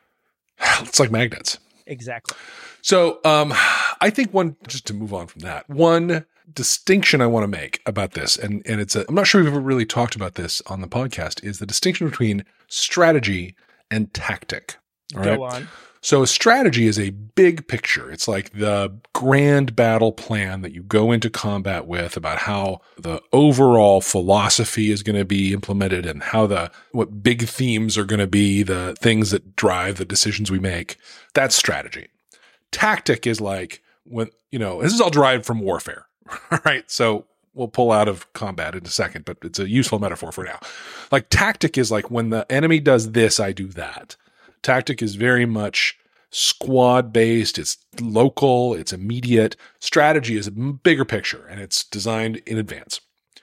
It's 0.81 0.99
like 0.99 1.11
magnets. 1.11 1.59
Exactly. 1.85 2.35
So, 2.81 3.19
um, 3.23 3.53
I 4.01 4.09
think 4.09 4.33
one 4.33 4.57
just 4.67 4.85
to 4.87 4.93
move 4.93 5.13
on 5.13 5.27
from 5.27 5.41
that, 5.41 5.69
one 5.69 6.25
distinction 6.53 7.21
I 7.21 7.27
want 7.27 7.43
to 7.43 7.47
make 7.47 7.81
about 7.85 8.11
this, 8.11 8.37
and 8.37 8.61
and 8.65 8.81
it's 8.81 8.95
a, 8.95 9.05
I'm 9.07 9.15
not 9.15 9.27
sure 9.27 9.41
we've 9.41 9.51
ever 9.51 9.59
really 9.59 9.85
talked 9.85 10.15
about 10.15 10.35
this 10.35 10.61
on 10.67 10.81
the 10.81 10.87
podcast, 10.87 11.43
is 11.43 11.59
the 11.59 11.65
distinction 11.65 12.07
between 12.09 12.45
strategy 12.67 13.55
and 13.91 14.13
tactic. 14.13 14.77
All 15.15 15.21
right. 15.21 15.37
Go 15.37 15.43
on. 15.43 15.67
So 16.05 16.21
a 16.21 16.27
strategy 16.27 16.85
is 16.85 16.99
a 16.99 17.09
big 17.09 17.67
picture. 17.67 18.11
It's 18.11 18.27
like 18.27 18.51
the 18.51 18.95
grand 19.13 19.75
battle 19.75 20.11
plan 20.11 20.61
that 20.61 20.71
you 20.71 20.83
go 20.83 21.11
into 21.11 21.31
combat 21.31 21.87
with 21.87 22.15
about 22.15 22.37
how 22.37 22.81
the 22.95 23.23
overall 23.33 24.01
philosophy 24.01 24.91
is 24.91 25.01
going 25.01 25.15
to 25.15 25.25
be 25.25 25.51
implemented 25.51 26.05
and 26.05 26.21
how 26.21 26.45
the 26.45 26.69
what 26.91 27.23
big 27.23 27.47
themes 27.47 27.97
are 27.97 28.05
going 28.05 28.19
to 28.19 28.27
be, 28.27 28.61
the 28.61 28.95
things 28.99 29.31
that 29.31 29.55
drive 29.55 29.95
the 29.95 30.05
decisions 30.05 30.51
we 30.51 30.59
make. 30.59 30.97
That's 31.33 31.55
strategy. 31.55 32.09
Tactic 32.71 33.25
is 33.25 33.41
like 33.41 33.81
when, 34.03 34.29
you 34.51 34.59
know, 34.59 34.83
this 34.83 34.93
is 34.93 35.01
all 35.01 35.09
derived 35.09 35.43
from 35.43 35.59
warfare. 35.59 36.05
All 36.51 36.59
right. 36.65 36.83
So 36.85 37.25
we'll 37.55 37.67
pull 37.67 37.91
out 37.91 38.07
of 38.07 38.31
combat 38.33 38.75
in 38.75 38.85
a 38.85 38.89
second, 38.89 39.25
but 39.25 39.37
it's 39.41 39.57
a 39.57 39.67
useful 39.67 39.97
metaphor 39.97 40.31
for 40.31 40.43
now. 40.43 40.59
Like 41.11 41.31
tactic 41.31 41.79
is 41.79 41.89
like 41.89 42.11
when 42.11 42.29
the 42.29 42.45
enemy 42.51 42.79
does 42.79 43.13
this, 43.13 43.39
I 43.39 43.53
do 43.53 43.69
that. 43.69 44.17
Tactic 44.65 45.01
is 45.03 45.13
very 45.13 45.45
much 45.45 45.95
squad 46.31 47.13
based, 47.13 47.59
it's 47.59 47.77
local, 48.01 48.73
it's 48.73 48.91
immediate. 48.91 49.55
Strategy 49.79 50.35
is 50.37 50.47
a 50.47 50.51
bigger 50.51 51.05
picture 51.05 51.45
and 51.47 51.61
it's 51.61 51.83
designed 51.83 52.37
in 52.47 52.57
advance. 52.57 52.99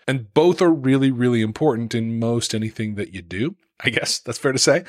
And 0.09 0.35
both 0.35 0.61
are 0.61 0.73
really, 0.73 1.13
really 1.13 1.41
important 1.41 1.95
in 1.95 2.19
most 2.19 2.55
anything 2.57 2.97
that 2.97 3.15
you 3.15 3.23
do. 3.23 3.55
I 3.81 3.91
guess 3.91 4.19
that's 4.19 4.39
fair 4.39 4.51
to 4.51 4.59
say. 4.59 4.83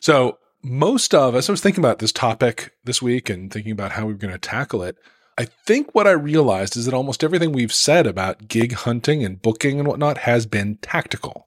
So, 0.00 0.38
most 0.62 1.14
of 1.14 1.34
us, 1.34 1.48
I 1.48 1.52
was 1.52 1.60
thinking 1.60 1.84
about 1.84 1.98
this 1.98 2.10
topic 2.10 2.72
this 2.84 3.02
week 3.02 3.28
and 3.28 3.52
thinking 3.52 3.72
about 3.72 3.92
how 3.92 4.06
we 4.06 4.12
were 4.14 4.18
going 4.18 4.32
to 4.32 4.38
tackle 4.38 4.82
it. 4.82 4.96
I 5.38 5.44
think 5.44 5.94
what 5.94 6.06
I 6.06 6.12
realized 6.12 6.74
is 6.76 6.86
that 6.86 6.94
almost 6.94 7.22
everything 7.22 7.52
we've 7.52 7.72
said 7.72 8.06
about 8.06 8.48
gig 8.48 8.72
hunting 8.72 9.22
and 9.22 9.40
booking 9.42 9.78
and 9.78 9.86
whatnot 9.86 10.18
has 10.18 10.46
been 10.46 10.78
tactical, 10.80 11.46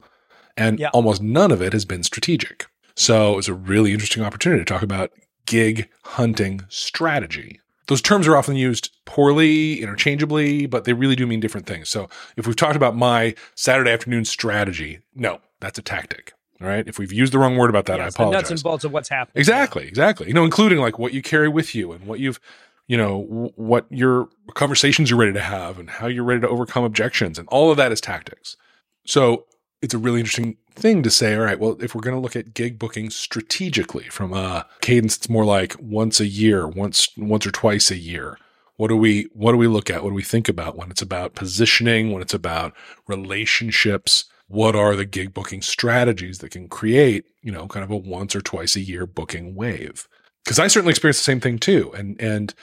and 0.56 0.80
Yeah. 0.80 0.90
almost 0.94 1.22
none 1.24 1.52
of 1.52 1.64
it 1.64 1.74
has 1.74 1.84
been 1.84 2.04
strategic. 2.04 2.68
So 3.00 3.32
it 3.32 3.36
was 3.38 3.48
a 3.48 3.54
really 3.54 3.94
interesting 3.94 4.24
opportunity 4.24 4.60
to 4.60 4.66
talk 4.66 4.82
about 4.82 5.12
gig 5.46 5.88
hunting 6.04 6.66
strategy. 6.68 7.62
Those 7.88 8.02
terms 8.02 8.28
are 8.28 8.36
often 8.36 8.58
used 8.58 8.92
poorly, 9.06 9.82
interchangeably, 9.82 10.66
but 10.66 10.84
they 10.84 10.92
really 10.92 11.16
do 11.16 11.26
mean 11.26 11.40
different 11.40 11.66
things. 11.66 11.90
So 11.90 12.10
if 12.36 12.46
we've 12.46 12.58
talked 12.58 12.76
about 12.76 12.98
my 12.98 13.36
Saturday 13.56 13.92
afternoon 13.92 14.26
strategy, 14.26 15.00
no, 15.16 15.40
that's 15.62 15.80
a 15.80 15.82
tactic. 15.82 16.34
All 16.62 16.68
right. 16.68 16.86
If 16.86 17.00
we've 17.00 17.14
used 17.14 17.32
the 17.32 17.40
wrong 17.40 17.56
word 17.56 17.70
about 17.70 17.86
that, 17.86 18.02
I 18.02 18.08
apologize. 18.08 18.42
nuts 18.42 18.52
and 18.52 18.64
bolts 18.64 18.84
of 18.84 18.92
what's 18.92 19.08
happening. 19.08 19.40
Exactly, 19.40 19.88
exactly. 19.88 20.28
You 20.28 20.34
know, 20.34 20.44
including 20.44 20.80
like 20.80 21.00
what 21.00 21.14
you 21.14 21.22
carry 21.22 21.48
with 21.48 21.74
you 21.74 21.94
and 21.94 22.06
what 22.06 22.20
you've, 22.20 22.42
you 22.88 22.98
know, 22.98 23.26
w- 23.30 23.52
what 23.56 23.86
your 23.90 24.28
conversations 24.56 25.10
you're 25.10 25.18
ready 25.18 25.32
to 25.32 25.40
have 25.40 25.80
and 25.80 25.90
how 25.90 26.08
you're 26.08 26.26
ready 26.26 26.42
to 26.42 26.50
overcome 26.50 26.84
objections 26.84 27.40
and 27.40 27.48
all 27.48 27.72
of 27.72 27.78
that 27.78 27.94
is 27.94 28.02
tactics. 28.02 28.58
So 29.06 29.46
it's 29.82 29.94
a 29.94 29.98
really 29.98 30.20
interesting 30.20 30.58
thing 30.74 31.04
to 31.04 31.10
say. 31.10 31.36
All 31.36 31.42
right, 31.42 31.60
well, 31.60 31.78
if 31.82 31.94
we're 31.94 32.02
going 32.02 32.16
to 32.16 32.22
look 32.22 32.36
at 32.36 32.54
gig 32.54 32.80
booking 32.80 33.10
strategically 33.10 34.06
from 34.06 34.34
a 34.34 34.66
cadence, 34.82 35.18
it's 35.18 35.30
more 35.30 35.46
like 35.46 35.76
once 35.80 36.20
a 36.20 36.28
year, 36.28 36.68
once 36.68 37.10
once 37.18 37.46
or 37.46 37.52
twice 37.52 37.92
a 37.92 37.98
year. 37.98 38.38
What 38.78 38.88
do 38.88 38.96
we 38.96 39.28
what 39.34 39.52
do 39.52 39.58
we 39.58 39.68
look 39.68 39.90
at? 39.90 40.04
What 40.04 40.10
do 40.10 40.16
we 40.16 40.24
think 40.24 40.48
about 40.48 40.78
when 40.78 40.90
it's 40.90 41.02
about 41.02 41.36
positioning? 41.36 42.12
When 42.12 42.22
it's 42.22 42.34
about 42.34 42.74
relationships? 43.08 44.26
What 44.48 44.76
are 44.76 44.96
the 44.96 45.06
gig 45.06 45.34
booking 45.34 45.62
strategies 45.62 46.40
that 46.40 46.52
can 46.52 46.70
create, 46.70 47.26
you 47.44 47.52
know, 47.52 47.68
kind 47.68 47.84
of 47.84 47.92
a 47.92 47.98
once 47.98 48.36
or 48.36 48.42
twice 48.42 48.76
a 48.76 48.82
year 48.82 49.06
booking 49.06 49.54
wave? 49.54 50.08
Because 50.44 50.60
I 50.60 50.68
certainly 50.68 50.92
experience 50.92 51.18
the 51.18 51.24
same 51.24 51.42
thing 51.42 51.60
too. 51.60 51.94
And 51.96 52.20
and 52.22 52.54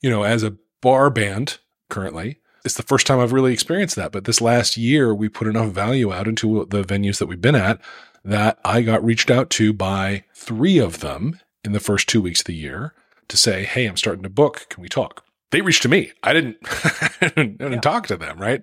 you 0.00 0.08
know, 0.08 0.22
as 0.22 0.42
a 0.42 0.56
bar 0.80 1.10
band 1.10 1.58
currently, 1.90 2.40
it's 2.66 2.74
the 2.76 2.82
first 2.82 3.06
time 3.06 3.18
I've 3.20 3.32
really 3.32 3.52
experienced 3.52 3.96
that. 3.96 4.12
But 4.12 4.24
this 4.24 4.40
last 4.40 4.76
year, 4.76 5.14
we 5.14 5.28
put 5.28 5.46
enough 5.48 5.70
value 5.72 6.12
out 6.12 6.28
into 6.28 6.66
the 6.68 6.82
venues 6.82 7.18
that 7.18 7.26
we've 7.26 7.40
been 7.40 7.54
at 7.54 7.80
that 8.24 8.58
I 8.64 8.82
got 8.82 9.04
reached 9.04 9.30
out 9.30 9.50
to 9.50 9.72
by 9.72 10.24
three 10.34 10.78
of 10.78 11.00
them 11.00 11.40
in 11.64 11.72
the 11.72 11.80
first 11.80 12.08
two 12.08 12.20
weeks 12.20 12.40
of 12.40 12.46
the 12.46 12.54
year 12.54 12.92
to 13.28 13.36
say, 13.36 13.64
Hey, 13.64 13.86
I'm 13.86 13.96
starting 13.96 14.24
to 14.24 14.28
book. 14.28 14.66
Can 14.68 14.82
we 14.82 14.88
talk? 14.88 15.24
They 15.52 15.60
reached 15.60 15.82
to 15.82 15.88
me. 15.88 16.10
I 16.24 16.32
didn't, 16.32 16.56
I 17.20 17.32
didn't 17.36 17.60
Yeah. 17.60 17.80
talk 17.80 18.08
to 18.08 18.16
them, 18.16 18.38
right? 18.38 18.62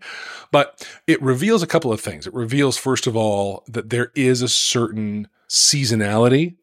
But 0.51 0.85
it 1.07 1.21
reveals 1.21 1.63
a 1.63 1.67
couple 1.67 1.93
of 1.93 2.01
things. 2.01 2.27
It 2.27 2.33
reveals, 2.33 2.77
first 2.77 3.07
of 3.07 3.15
all, 3.15 3.63
that 3.69 3.89
there 3.89 4.11
is 4.15 4.41
a 4.41 4.49
certain 4.49 5.29
seasonality 5.49 6.55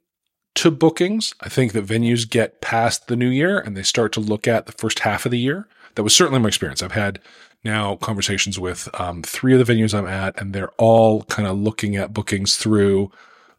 to 0.56 0.70
bookings. 0.70 1.34
I 1.40 1.48
think 1.48 1.72
that 1.72 1.86
venues 1.86 2.28
get 2.28 2.60
past 2.60 3.06
the 3.08 3.16
new 3.16 3.28
year 3.28 3.58
and 3.58 3.76
they 3.76 3.82
start 3.82 4.12
to 4.12 4.20
look 4.20 4.46
at 4.46 4.66
the 4.66 4.72
first 4.72 5.00
half 5.00 5.24
of 5.24 5.30
the 5.32 5.38
year. 5.38 5.66
That 5.94 6.02
was 6.02 6.14
certainly 6.14 6.40
my 6.40 6.48
experience. 6.48 6.82
I've 6.82 6.92
had 6.92 7.20
now 7.64 7.96
conversations 7.96 8.58
with 8.58 8.88
um, 8.98 9.22
three 9.22 9.58
of 9.58 9.64
the 9.64 9.72
venues 9.72 9.96
I'm 9.96 10.06
at, 10.06 10.40
and 10.40 10.52
they're 10.52 10.70
all 10.78 11.24
kind 11.24 11.48
of 11.48 11.58
looking 11.58 11.96
at 11.96 12.12
bookings 12.12 12.56
through 12.56 13.10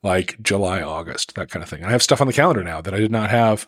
like 0.04 0.42
July, 0.42 0.82
August, 0.82 1.36
that 1.36 1.50
kind 1.50 1.62
of 1.62 1.70
thing. 1.70 1.80
And 1.80 1.90
I 1.90 1.92
have 1.92 2.04
stuff 2.04 2.22
on 2.22 2.28
the 2.28 2.34
calendar 2.34 2.64
now 2.64 2.82
that 2.82 2.94
I 2.94 2.98
did 2.98 3.12
not 3.12 3.30
have, 3.30 3.68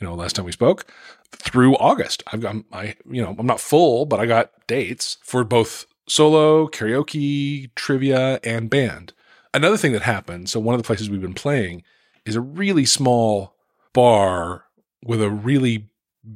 you 0.00 0.06
know, 0.06 0.14
last 0.14 0.36
time 0.36 0.44
we 0.44 0.52
spoke 0.52 0.86
through 1.30 1.76
August. 1.76 2.22
I've 2.32 2.40
got, 2.40 2.56
I, 2.72 2.96
you 3.08 3.22
know, 3.22 3.36
I'm 3.38 3.46
not 3.46 3.60
full, 3.60 4.06
but 4.06 4.20
I 4.20 4.26
got 4.26 4.50
dates 4.66 5.18
for 5.22 5.44
both 5.44 5.86
solo, 6.08 6.66
karaoke, 6.66 7.70
trivia, 7.74 8.40
and 8.42 8.70
band. 8.70 9.12
Another 9.54 9.76
thing 9.76 9.92
that 9.92 10.02
happened, 10.02 10.48
so 10.48 10.60
one 10.60 10.74
of 10.74 10.82
the 10.82 10.86
places 10.86 11.08
we've 11.08 11.20
been 11.20 11.34
playing 11.34 11.82
is 12.24 12.36
a 12.36 12.40
really 12.40 12.84
small 12.84 13.54
bar 13.92 14.64
with 15.04 15.22
a 15.22 15.30
really 15.30 15.88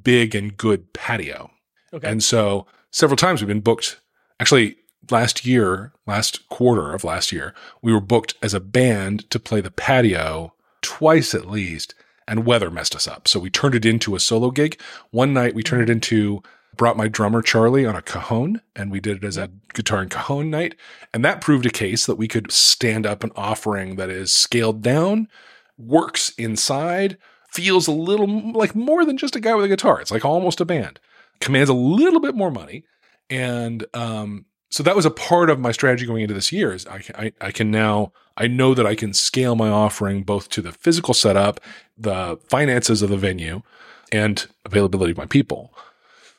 big 0.03 0.35
and 0.35 0.57
good 0.57 0.93
patio. 0.93 1.51
Okay. 1.93 2.09
And 2.09 2.23
so 2.23 2.67
several 2.91 3.17
times 3.17 3.41
we've 3.41 3.49
been 3.49 3.61
booked. 3.61 4.01
Actually, 4.41 4.77
last 5.11 5.45
year, 5.45 5.93
last 6.07 6.49
quarter 6.49 6.93
of 6.93 7.05
last 7.05 7.33
year, 7.33 7.55
we 7.83 7.93
were 7.93 8.01
booked 8.01 8.35
as 8.43 8.55
a 8.55 8.61
band 8.61 9.29
to 9.31 9.39
play 9.39 9.61
the 9.61 9.71
patio 9.71 10.55
twice 10.81 11.35
at 11.35 11.49
least, 11.51 11.95
and 12.27 12.47
weather 12.47 12.71
messed 12.71 12.95
us 12.95 13.07
up. 13.07 13.29
So 13.29 13.39
we 13.41 13.51
turned 13.51 13.75
it 13.75 13.85
into 13.87 14.15
a 14.15 14.21
solo 14.21 14.51
gig. 14.51 14.81
One 15.11 15.33
night 15.33 15.55
we 15.55 15.63
turned 15.63 15.83
it 15.83 15.91
into 15.91 16.43
brought 16.77 16.97
my 16.97 17.09
drummer 17.09 17.43
Charlie 17.43 17.85
on 17.85 17.95
a 17.95 18.03
cajon 18.03 18.61
and 18.75 18.91
we 18.91 18.99
did 19.01 19.19
it 19.19 19.25
as 19.25 19.37
a 19.37 19.51
guitar 19.75 20.01
and 20.01 20.11
cajon 20.11 20.51
night. 20.51 20.75
And 21.13 21.25
that 21.25 21.41
proved 21.41 21.67
a 21.67 21.71
case 21.71 22.07
that 22.07 22.17
we 22.17 22.29
could 22.29 22.51
stand 22.51 23.07
up 23.07 23.23
an 23.23 23.31
offering 23.37 23.97
that 23.97 24.09
is 24.09 24.33
scaled 24.33 24.83
down, 24.83 25.29
works 25.77 26.31
inside, 26.39 27.19
feels 27.51 27.87
a 27.87 27.93
little 27.93 28.53
like 28.53 28.75
more 28.75 29.05
than 29.05 29.19
just 29.19 29.37
a 29.37 29.41
guy 29.41 29.55
with 29.55 29.67
a 29.67 29.69
guitar. 29.69 30.01
It's 30.01 30.11
like 30.11 30.25
almost 30.25 30.61
a 30.61 30.65
band. 30.65 30.99
Commands 31.43 31.69
a 31.69 31.75
little 31.75 32.21
bit 32.21 32.35
more 32.35 32.51
money. 32.51 32.85
And 33.29 33.85
um, 33.95 34.47
so 34.71 34.83
that 34.83 34.97
was 34.97 35.05
a 35.05 35.11
part 35.11 35.51
of 35.51 35.59
my 35.61 35.73
strategy 35.73 36.07
going 36.07 36.23
into 36.23 36.35
this 36.35 36.53
year 36.53 36.73
is 36.73 36.87
I, 36.87 36.99
can- 37.01 37.17
I, 37.17 37.33
I 37.41 37.51
can 37.51 37.71
now, 37.71 38.13
I 38.37 38.47
know 38.47 38.75
that 38.75 38.87
I 38.87 38.95
can 38.95 39.13
scale 39.13 39.55
my 39.55 39.69
offering 39.69 40.23
both 40.23 40.49
to 40.51 40.63
the 40.63 40.73
physical 40.73 41.15
setup, 41.15 41.61
the 41.99 42.39
finances 42.49 43.03
of 43.03 43.11
the 43.11 43.17
venue, 43.17 43.63
and 44.11 44.47
availability 44.65 45.13
of 45.13 45.19
my 45.19 45.27
people. 45.27 45.75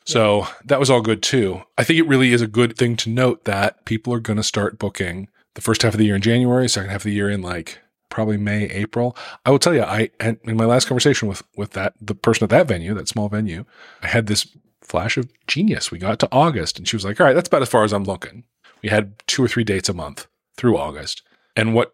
So 0.06 0.46
that 0.64 0.78
was 0.78 0.90
all 0.90 1.00
good 1.00 1.22
too. 1.22 1.62
I 1.78 1.84
think 1.84 1.98
it 1.98 2.06
really 2.06 2.32
is 2.32 2.42
a 2.42 2.46
good 2.46 2.76
thing 2.76 2.96
to 2.96 3.10
note 3.10 3.44
that 3.44 3.84
people 3.84 4.12
are 4.12 4.20
going 4.20 4.36
to 4.36 4.42
start 4.42 4.78
booking 4.78 5.28
the 5.54 5.62
first 5.62 5.82
half 5.82 5.94
of 5.94 5.98
the 5.98 6.04
year 6.04 6.16
in 6.16 6.20
January, 6.20 6.68
second 6.68 6.90
half 6.90 7.00
of 7.00 7.04
the 7.04 7.12
year 7.12 7.30
in 7.30 7.40
like 7.40 7.78
probably 8.10 8.36
May, 8.36 8.64
April. 8.64 9.16
I 9.46 9.50
will 9.50 9.58
tell 9.58 9.74
you, 9.74 9.82
I 9.82 10.10
in 10.20 10.56
my 10.56 10.66
last 10.66 10.88
conversation 10.88 11.26
with 11.26 11.42
with 11.56 11.70
that 11.70 11.94
the 12.00 12.14
person 12.14 12.44
at 12.44 12.50
that 12.50 12.68
venue, 12.68 12.92
that 12.94 13.08
small 13.08 13.28
venue, 13.28 13.64
I 14.02 14.08
had 14.08 14.26
this 14.26 14.46
flash 14.84 15.16
of 15.16 15.28
genius. 15.46 15.90
We 15.90 15.98
got 15.98 16.18
to 16.20 16.28
August, 16.30 16.78
and 16.78 16.86
she 16.86 16.96
was 16.96 17.04
like, 17.04 17.20
"All 17.20 17.26
right, 17.26 17.32
that's 17.34 17.48
about 17.48 17.62
as 17.62 17.68
far 17.68 17.84
as 17.84 17.92
I'm 17.92 18.04
looking." 18.04 18.44
We 18.82 18.88
had 18.90 19.14
two 19.26 19.42
or 19.42 19.48
three 19.48 19.64
dates 19.64 19.88
a 19.88 19.94
month 19.94 20.26
through 20.56 20.76
August, 20.76 21.22
and 21.56 21.74
what 21.74 21.92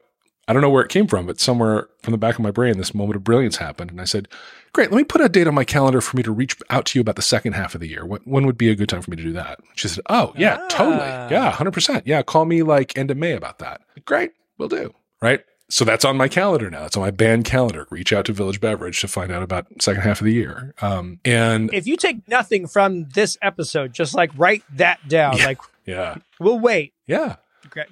I 0.48 0.52
don't 0.52 0.62
know 0.62 0.70
where 0.70 0.82
it 0.82 0.90
came 0.90 1.06
from, 1.06 1.26
but 1.26 1.38
somewhere 1.38 1.88
from 2.02 2.10
the 2.10 2.18
back 2.18 2.34
of 2.34 2.40
my 2.40 2.50
brain, 2.50 2.76
this 2.76 2.92
moment 2.94 3.14
of 3.14 3.22
brilliance 3.22 3.58
happened, 3.58 3.90
and 3.92 4.00
I 4.00 4.04
said, 4.04 4.26
"Great, 4.72 4.90
let 4.90 4.96
me 4.98 5.04
put 5.04 5.20
a 5.20 5.28
date 5.28 5.46
on 5.46 5.54
my 5.54 5.62
calendar 5.64 6.00
for 6.00 6.16
me 6.16 6.24
to 6.24 6.32
reach 6.32 6.56
out 6.70 6.86
to 6.86 6.98
you 6.98 7.00
about 7.00 7.14
the 7.16 7.22
second 7.22 7.52
half 7.52 7.74
of 7.76 7.80
the 7.80 7.88
year. 7.88 8.04
When, 8.04 8.20
when 8.24 8.44
would 8.46 8.58
be 8.58 8.68
a 8.70 8.74
good 8.74 8.88
time 8.88 9.02
for 9.02 9.10
me 9.12 9.16
to 9.16 9.22
do 9.22 9.32
that?" 9.34 9.60
She 9.76 9.86
said, 9.88 10.02
"Oh, 10.10 10.32
yeah, 10.36 10.58
Ah. 10.60 10.66
totally, 10.68 10.96
yeah, 11.30 11.50
hundred 11.52 11.72
percent, 11.72 12.06
yeah. 12.06 12.22
Call 12.22 12.44
me 12.46 12.62
like 12.64 12.98
end 12.98 13.10
of 13.12 13.16
May 13.16 13.32
about 13.32 13.58
that. 13.60 13.82
Great, 14.04 14.32
we'll 14.58 14.68
do. 14.68 14.92
Right." 15.22 15.40
So 15.70 15.84
that's 15.84 16.04
on 16.04 16.16
my 16.16 16.28
calendar 16.28 16.68
now. 16.68 16.84
It's 16.84 16.96
on 16.96 17.02
my 17.02 17.10
band 17.10 17.44
calendar. 17.44 17.86
Reach 17.90 18.12
out 18.12 18.24
to 18.26 18.32
Village 18.32 18.60
Beverage 18.60 19.00
to 19.00 19.08
find 19.08 19.30
out 19.30 19.42
about 19.42 19.66
second 19.80 20.02
half 20.02 20.20
of 20.20 20.24
the 20.24 20.32
year. 20.32 20.74
Um, 20.82 21.20
and 21.24 21.72
if 21.72 21.86
you 21.86 21.96
take 21.96 22.26
nothing 22.28 22.66
from 22.66 23.08
this 23.10 23.38
episode, 23.40 23.92
just 23.92 24.14
like 24.14 24.30
write 24.36 24.64
that 24.74 25.06
down. 25.08 25.36
Yeah. 25.36 25.46
Like 25.46 25.58
yeah, 25.86 26.16
we'll 26.38 26.58
wait. 26.58 26.92
yeah, 27.06 27.36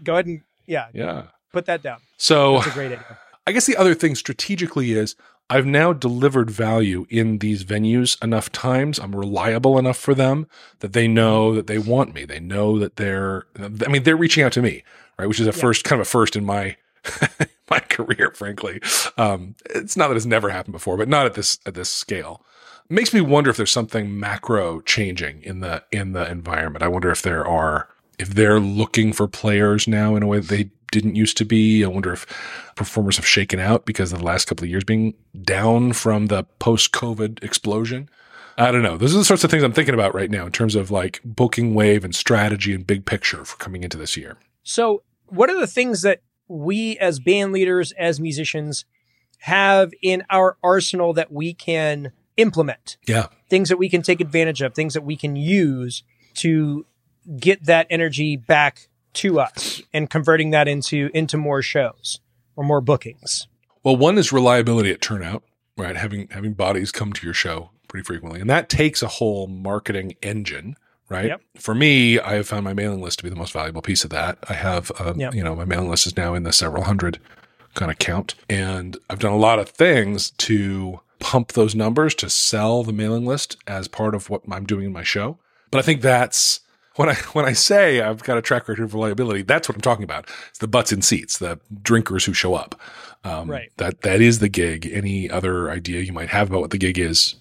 Go 0.03 0.15
ahead 0.15 0.27
and 0.27 0.43
yeah, 0.67 0.89
yeah. 0.93 1.25
put 1.53 1.67
that 1.67 1.83
down. 1.83 1.99
So 2.17 2.57
That's 2.57 2.69
a 2.69 2.71
great 2.71 2.93
idea. 2.93 3.19
I 3.47 3.53
guess 3.53 3.67
the 3.67 3.77
other 3.77 3.95
thing 3.95 4.15
strategically 4.15 4.93
is 4.93 5.17
I've 5.51 5.67
now 5.67 5.93
delivered 5.93 6.51
value 6.51 7.07
in 7.09 7.39
these 7.39 7.65
venues 7.65 8.23
enough 8.23 8.53
times. 8.53 8.99
I'm 8.99 9.17
reliable 9.17 9.79
enough 9.79 9.97
for 9.97 10.15
them 10.15 10.47
that 10.81 10.93
they 10.93 11.09
know 11.09 11.55
that 11.55 11.67
they 11.67 11.79
want 11.79 12.13
me. 12.13 12.25
They 12.25 12.41
know 12.41 12.79
that 12.79 12.97
they're, 12.97 13.47
I 13.59 13.89
mean, 13.89 14.03
they're 14.03 14.17
reaching 14.17 14.45
out 14.45 14.53
to 14.53 14.63
me, 14.63 14.85
right? 15.19 15.27
Which 15.27 15.41
is 15.41 15.47
a 15.47 15.51
yeah. 15.51 15.61
first, 15.63 15.85
kind 15.85 16.01
of 16.01 16.07
a 16.07 16.11
first 16.11 16.37
in 16.37 16.45
my, 16.45 16.77
my 17.71 17.81
career, 17.81 18.33
frankly. 18.35 18.81
Um, 19.17 19.55
it's 19.67 19.97
not 19.97 20.09
that 20.09 20.17
it's 20.17 20.27
never 20.27 20.51
happened 20.51 20.73
before, 20.73 20.97
but 20.97 21.09
not 21.09 21.27
at 21.27 21.35
this, 21.35 21.59
at 21.67 21.75
this 21.75 21.91
scale. 21.91 22.45
It 22.89 22.95
makes 22.95 23.13
me 23.13 23.21
wonder 23.21 23.51
if 23.51 23.57
there's 23.57 23.71
something 23.71 24.19
macro 24.19 24.81
changing 24.81 25.43
in 25.43 25.61
the, 25.61 25.85
in 25.93 26.13
the 26.13 26.31
environment. 26.31 26.83
I 26.83 26.89
wonder 26.89 27.11
if 27.11 27.23
there 27.23 27.47
are, 27.47 27.89
if 28.19 28.31
they're 28.31 28.61
looking 28.61 29.13
for 29.13 29.29
players 29.29 29.87
now 29.87 30.17
in 30.17 30.23
a 30.23 30.27
way 30.27 30.41
that 30.41 30.49
they 30.49 30.71
didn't 30.91 31.17
used 31.17 31.37
to 31.39 31.45
be. 31.45 31.85
I 31.85 31.89
wonder 31.89 32.13
if 32.13 32.27
performers 32.75 33.17
have 33.17 33.27
shaken 33.27 33.61
out 33.61 33.85
because 33.85 34.13
of 34.13 34.19
the 34.19 34.25
last 34.25 34.47
couple 34.47 34.65
of 34.65 34.71
years 34.71 34.85
being 34.85 35.15
down 35.43 35.93
from 35.93 36.27
the 36.27 36.45
post 36.59 36.93
COVID 36.93 37.43
explosion. 37.45 38.09
I 38.57 38.73
don't 38.73 38.83
know. 38.83 38.97
Those 38.97 39.15
are 39.15 39.19
the 39.19 39.25
sorts 39.25 39.45
of 39.45 39.51
things 39.51 39.63
I'm 39.63 39.73
thinking 39.73 39.95
about 39.95 40.15
right 40.15 40.31
now 40.31 40.45
in 40.45 40.53
terms 40.53 40.75
of 40.75 40.91
like 40.91 41.21
booking 41.25 41.75
wave 41.75 42.05
and 42.05 42.15
strategy 42.15 42.75
and 42.75 42.87
big 42.87 43.07
picture 43.07 43.45
for 43.45 43.57
coming 43.59 43.85
into 43.85 43.97
this 43.97 44.17
year. 44.17 44.37
So, 44.65 45.03
what 45.27 45.51
are 45.51 45.59
the 45.59 45.67
things 45.67 46.03
that 46.03 46.23
we 46.49 46.99
as 46.99 47.21
band 47.21 47.53
leaders, 47.53 47.93
as 47.93 48.21
musicians, 48.21 48.85
have 49.41 49.93
in 50.03 50.25
our 50.31 50.57
arsenal 50.63 51.13
that 51.15 51.31
we 51.31 51.55
can 51.55 52.13
implement? 52.37 52.97
Yeah. 53.07 53.27
Things 53.49 53.69
that 53.69 53.77
we 53.77 53.89
can 53.89 54.03
take 54.03 54.21
advantage 54.21 54.63
of, 54.63 54.75
things 54.75 54.95
that 54.95 55.05
we 55.05 55.17
can 55.17 55.37
use 55.37 56.03
to 56.35 56.87
get 57.39 57.65
that 57.65 57.87
energy 57.91 58.37
back 58.37 58.89
to 59.15 59.41
us 59.41 59.83
and 59.93 60.09
converting 60.09 60.51
that 60.51 60.69
into 60.69 61.11
into 61.13 61.37
more 61.37 61.63
shows 61.63 62.21
or 62.57 62.65
more 62.65 62.81
bookings? 62.81 63.47
Well, 63.83 63.97
one 63.97 64.19
is 64.19 64.33
reliability 64.33 64.91
at 64.91 65.01
turnout, 65.01 65.43
right? 65.77 65.97
Having 65.97 66.29
having 66.31 66.55
bodies 66.55 66.93
come 66.93 67.13
to 67.13 67.27
your 67.27 67.35
show 67.35 67.71
pretty 67.89 68.05
frequently, 68.05 68.41
and 68.41 68.51
that 68.51 68.69
takes 68.69 69.03
a 69.03 69.09
whole 69.09 69.47
marketing 69.47 70.15
engine, 70.23 70.77
right? 71.09 71.27
Yep. 71.27 71.41
For 71.57 71.75
me, 71.75 72.19
I 72.19 72.35
have 72.35 72.49
found 72.49 72.65
my 72.65 72.75
mailing 72.75 73.01
list 73.01 73.19
to 73.19 73.25
be 73.25 73.31
the 73.31 73.37
most 73.37 73.53
valuable 73.53 73.83
piece 73.83 74.05
of 74.05 74.11
that. 74.11 74.39
I 74.49 74.55
have, 74.55 74.93
um, 75.01 75.19
yep. 75.19 75.35
you 75.35 75.43
know, 75.43 75.55
my 75.55 75.65
mailing 75.65 75.89
list 75.89 76.07
is 76.07 76.17
now 76.17 76.35
in 76.35 76.43
the 76.43 76.53
several 76.53 76.85
hundred 76.85 77.19
kind 77.75 77.91
of 77.91 77.99
count, 77.99 78.35
and 78.49 78.97
I've 79.09 79.19
done 79.19 79.33
a 79.33 79.39
lot 79.39 79.59
of 79.59 79.69
things 79.69 80.31
to 80.31 81.01
pump 81.19 81.53
those 81.53 81.75
numbers 81.75 82.15
to 82.17 82.31
sell 82.31 82.83
the 82.83 82.93
mailing 82.93 83.27
list 83.27 83.57
as 83.67 83.89
part 83.89 84.15
of 84.15 84.31
what 84.31 84.43
I'm 84.51 84.65
doing 84.65 84.87
in 84.87 84.93
my 84.93 85.03
show. 85.03 85.39
But 85.71 85.79
I 85.79 85.83
think 85.83 86.01
that's 86.01 86.61
when 86.97 87.09
I 87.09 87.15
when 87.33 87.45
I 87.45 87.53
say 87.53 88.01
I've 88.01 88.23
got 88.23 88.39
a 88.39 88.43
track 88.43 88.69
record 88.69 88.85
of 88.85 88.95
reliability, 88.95 89.43
that's 89.43 89.69
what 89.69 89.77
I'm 89.77 89.83
talking 89.83 90.05
about. 90.05 90.29
It's 90.49 90.59
the 90.59 90.69
butts 90.69 90.93
in 90.93 91.03
seats, 91.03 91.39
the 91.39 91.61
drinkers 91.83 92.25
who 92.25 92.33
show 92.33 92.55
up. 92.55 92.81
Um, 93.25 93.51
right. 93.51 93.71
That 93.77 94.03
that 94.03 94.21
is 94.21 94.39
the 94.39 94.49
gig. 94.49 94.89
Any 94.93 95.31
other 95.31 95.71
idea 95.71 96.01
you 96.01 96.13
might 96.13 96.29
have 96.29 96.49
about 96.49 96.61
what 96.61 96.71
the 96.71 96.79
gig 96.79 96.99
is 96.99 97.37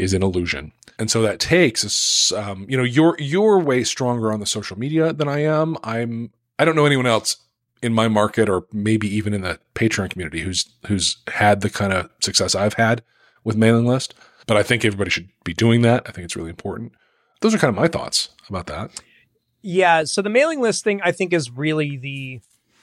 is 0.00 0.12
an 0.14 0.22
illusion. 0.22 0.72
And 0.98 1.10
so 1.10 1.22
that 1.22 1.38
takes, 1.38 2.32
um, 2.32 2.66
you 2.68 2.76
know, 2.76 2.84
you're 2.84 3.16
you're 3.18 3.58
way 3.58 3.84
stronger 3.84 4.32
on 4.32 4.40
the 4.40 4.46
social 4.46 4.78
media 4.78 5.12
than 5.12 5.28
I 5.28 5.40
am. 5.40 5.76
I'm 5.82 6.30
I 6.58 6.64
don't 6.64 6.76
know 6.76 6.86
anyone 6.86 7.06
else 7.06 7.36
in 7.82 7.94
my 7.94 8.08
market 8.08 8.48
or 8.48 8.66
maybe 8.72 9.08
even 9.08 9.32
in 9.32 9.40
the 9.40 9.58
Patreon 9.74 10.10
community 10.10 10.40
who's 10.40 10.68
who's 10.86 11.18
had 11.28 11.62
the 11.62 11.70
kind 11.70 11.92
of 11.92 12.10
success 12.20 12.54
I've 12.54 12.74
had 12.74 13.02
with 13.44 13.56
mailing 13.56 13.86
list. 13.86 14.14
But 14.46 14.56
I 14.56 14.62
think 14.62 14.84
everybody 14.84 15.10
should 15.10 15.28
be 15.44 15.54
doing 15.54 15.82
that. 15.82 16.02
I 16.06 16.12
think 16.12 16.24
it's 16.24 16.36
really 16.36 16.50
important 16.50 16.92
those 17.40 17.54
are 17.54 17.58
kind 17.58 17.70
of 17.70 17.74
my 17.74 17.88
thoughts 17.88 18.28
about 18.48 18.66
that. 18.66 18.90
Yeah. 19.62 20.04
So 20.04 20.22
the 20.22 20.30
mailing 20.30 20.60
list 20.60 20.84
thing, 20.84 21.00
I 21.02 21.12
think, 21.12 21.32
is 21.32 21.50
really 21.50 21.96
the 21.96 22.40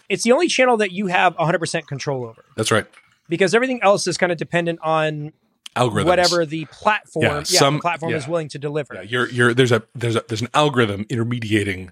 it's 0.10 0.24
the 0.24 0.32
only 0.32 0.48
channel 0.48 0.78
that 0.78 0.92
you 0.92 1.08
have 1.08 1.36
100% 1.36 1.88
control 1.88 2.26
over. 2.26 2.46
That's 2.56 2.72
right. 2.72 2.86
Because 3.28 3.54
everything 3.54 3.82
else 3.84 4.08
is 4.08 4.18
kind 4.18 4.32
of 4.32 4.38
dependent 4.38 4.80
on 4.82 5.34
algorithms, 5.76 6.06
whatever 6.06 6.46
the 6.46 6.66
platform, 6.66 7.26
yeah, 7.26 7.38
yeah 7.38 7.44
some, 7.44 7.80
platform 7.80 8.12
yeah. 8.12 8.18
is 8.18 8.28
willing 8.28 8.50
to 8.50 8.60
deliver. 8.60 8.96
Yeah, 8.96 9.02
you're, 9.02 9.30
you're, 9.30 9.54
there's 9.54 9.72
a 9.72 9.84
there's 9.96 10.16
a 10.16 10.24
there's 10.28 10.42
an 10.42 10.50
algorithm 10.54 11.06
intermediating 11.10 11.92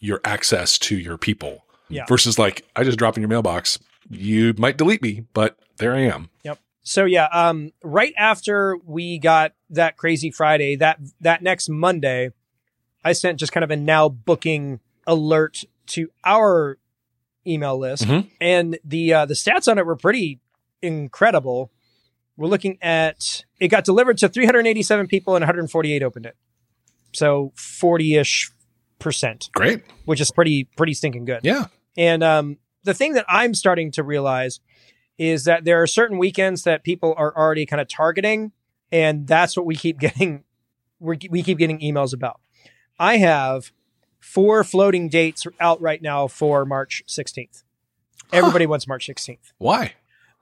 your 0.00 0.20
access 0.24 0.78
to 0.78 0.96
your 0.96 1.18
people. 1.18 1.64
Yeah. 1.88 2.06
Versus 2.06 2.38
like 2.38 2.64
I 2.76 2.84
just 2.84 2.98
drop 2.98 3.16
in 3.16 3.20
your 3.22 3.28
mailbox. 3.28 3.78
You 4.08 4.54
might 4.56 4.76
delete 4.76 5.02
me, 5.02 5.24
but 5.34 5.58
there 5.78 5.94
I 5.94 6.00
am. 6.00 6.30
Yep. 6.44 6.58
So 6.82 7.04
yeah, 7.04 7.26
um, 7.32 7.72
right 7.82 8.14
after 8.16 8.76
we 8.84 9.18
got 9.18 9.52
that 9.70 9.96
crazy 9.96 10.30
Friday, 10.30 10.76
that 10.76 10.98
that 11.20 11.42
next 11.42 11.68
Monday, 11.68 12.30
I 13.04 13.12
sent 13.12 13.38
just 13.38 13.52
kind 13.52 13.64
of 13.64 13.70
a 13.70 13.76
now 13.76 14.08
booking 14.08 14.80
alert 15.06 15.64
to 15.88 16.10
our 16.24 16.78
email 17.46 17.78
list, 17.78 18.04
mm-hmm. 18.04 18.28
and 18.40 18.78
the 18.84 19.12
uh, 19.12 19.26
the 19.26 19.34
stats 19.34 19.70
on 19.70 19.78
it 19.78 19.86
were 19.86 19.96
pretty 19.96 20.40
incredible. 20.82 21.70
We're 22.40 22.48
looking 22.48 22.78
at 22.80 23.44
it 23.60 23.68
got 23.68 23.84
delivered 23.84 24.16
to 24.18 24.28
387 24.30 25.08
people 25.08 25.36
and 25.36 25.42
148 25.42 26.02
opened 26.02 26.24
it, 26.24 26.36
so 27.12 27.52
40 27.54 28.16
ish 28.16 28.50
percent. 28.98 29.50
Great, 29.52 29.82
which 30.06 30.22
is 30.22 30.30
pretty 30.30 30.64
pretty 30.64 30.94
stinking 30.94 31.26
good. 31.26 31.40
Yeah, 31.42 31.66
and 31.98 32.24
um, 32.24 32.56
the 32.82 32.94
thing 32.94 33.12
that 33.12 33.26
I'm 33.28 33.52
starting 33.52 33.92
to 33.92 34.02
realize 34.02 34.60
is 35.18 35.44
that 35.44 35.66
there 35.66 35.82
are 35.82 35.86
certain 35.86 36.16
weekends 36.16 36.62
that 36.62 36.82
people 36.82 37.12
are 37.18 37.36
already 37.36 37.66
kind 37.66 37.78
of 37.78 37.88
targeting, 37.88 38.52
and 38.90 39.26
that's 39.26 39.54
what 39.54 39.66
we 39.66 39.76
keep 39.76 39.98
getting. 39.98 40.44
we 40.98 41.18
we 41.28 41.42
keep 41.42 41.58
getting 41.58 41.78
emails 41.80 42.14
about. 42.14 42.40
I 42.98 43.18
have 43.18 43.70
four 44.18 44.64
floating 44.64 45.10
dates 45.10 45.46
out 45.60 45.78
right 45.82 46.00
now 46.00 46.26
for 46.26 46.64
March 46.64 47.02
16th. 47.06 47.64
Everybody 48.32 48.64
huh. 48.64 48.70
wants 48.70 48.88
March 48.88 49.06
16th. 49.06 49.52
Why? 49.58 49.92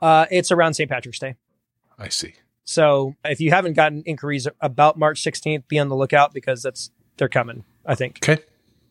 Uh, 0.00 0.26
it's 0.30 0.52
around 0.52 0.74
St. 0.74 0.88
Patrick's 0.88 1.18
Day. 1.18 1.34
I 1.98 2.08
see. 2.08 2.34
So 2.64 3.14
if 3.24 3.40
you 3.40 3.50
haven't 3.50 3.74
gotten 3.74 4.02
inquiries 4.02 4.46
about 4.60 4.98
March 4.98 5.22
16th, 5.22 5.66
be 5.68 5.78
on 5.78 5.88
the 5.88 5.96
lookout 5.96 6.34
because 6.34 6.62
that's 6.62 6.90
they're 7.16 7.28
coming. 7.28 7.64
I 7.86 7.94
think. 7.94 8.18
Okay. 8.22 8.42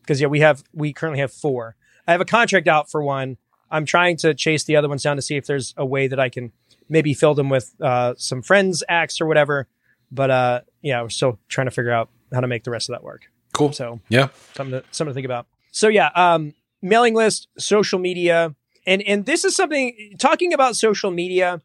Because 0.02 0.20
yeah, 0.20 0.26
we 0.26 0.40
have 0.40 0.64
we 0.74 0.92
currently 0.92 1.20
have 1.20 1.32
four. 1.32 1.76
I 2.06 2.12
have 2.12 2.20
a 2.20 2.26
contract 2.26 2.66
out 2.68 2.90
for 2.90 3.02
one. 3.02 3.36
I'm 3.70 3.84
trying 3.84 4.16
to 4.18 4.34
chase 4.34 4.64
the 4.64 4.76
other 4.76 4.88
ones 4.88 5.02
down 5.02 5.16
to 5.16 5.22
see 5.22 5.36
if 5.36 5.46
there's 5.46 5.74
a 5.76 5.84
way 5.84 6.08
that 6.08 6.18
I 6.18 6.28
can 6.28 6.52
maybe 6.88 7.14
fill 7.14 7.34
them 7.34 7.50
with 7.50 7.74
uh, 7.80 8.14
some 8.16 8.42
friends 8.42 8.82
acts 8.88 9.20
or 9.20 9.26
whatever. 9.26 9.68
But 10.10 10.30
uh, 10.30 10.60
yeah, 10.82 11.02
we're 11.02 11.10
still 11.10 11.38
trying 11.48 11.66
to 11.66 11.70
figure 11.70 11.92
out 11.92 12.08
how 12.32 12.40
to 12.40 12.46
make 12.46 12.64
the 12.64 12.70
rest 12.70 12.88
of 12.88 12.94
that 12.94 13.04
work. 13.04 13.30
Cool. 13.52 13.72
So 13.72 14.00
yeah, 14.08 14.28
something 14.54 14.80
to 14.80 14.84
something 14.90 15.12
to 15.12 15.14
think 15.14 15.26
about. 15.26 15.46
So 15.70 15.88
yeah, 15.88 16.10
um, 16.14 16.54
mailing 16.82 17.14
list, 17.14 17.48
social 17.58 17.98
media, 17.98 18.54
and 18.86 19.02
and 19.02 19.26
this 19.26 19.44
is 19.44 19.54
something 19.54 20.16
talking 20.18 20.52
about 20.52 20.76
social 20.76 21.10
media. 21.10 21.60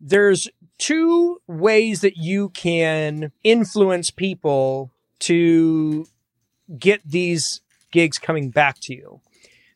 There's 0.00 0.48
two 0.78 1.40
ways 1.46 2.00
that 2.02 2.16
you 2.16 2.50
can 2.50 3.32
influence 3.42 4.10
people 4.10 4.90
to 5.20 6.06
get 6.78 7.00
these 7.04 7.60
gigs 7.90 8.18
coming 8.18 8.50
back 8.50 8.78
to 8.80 8.94
you. 8.94 9.20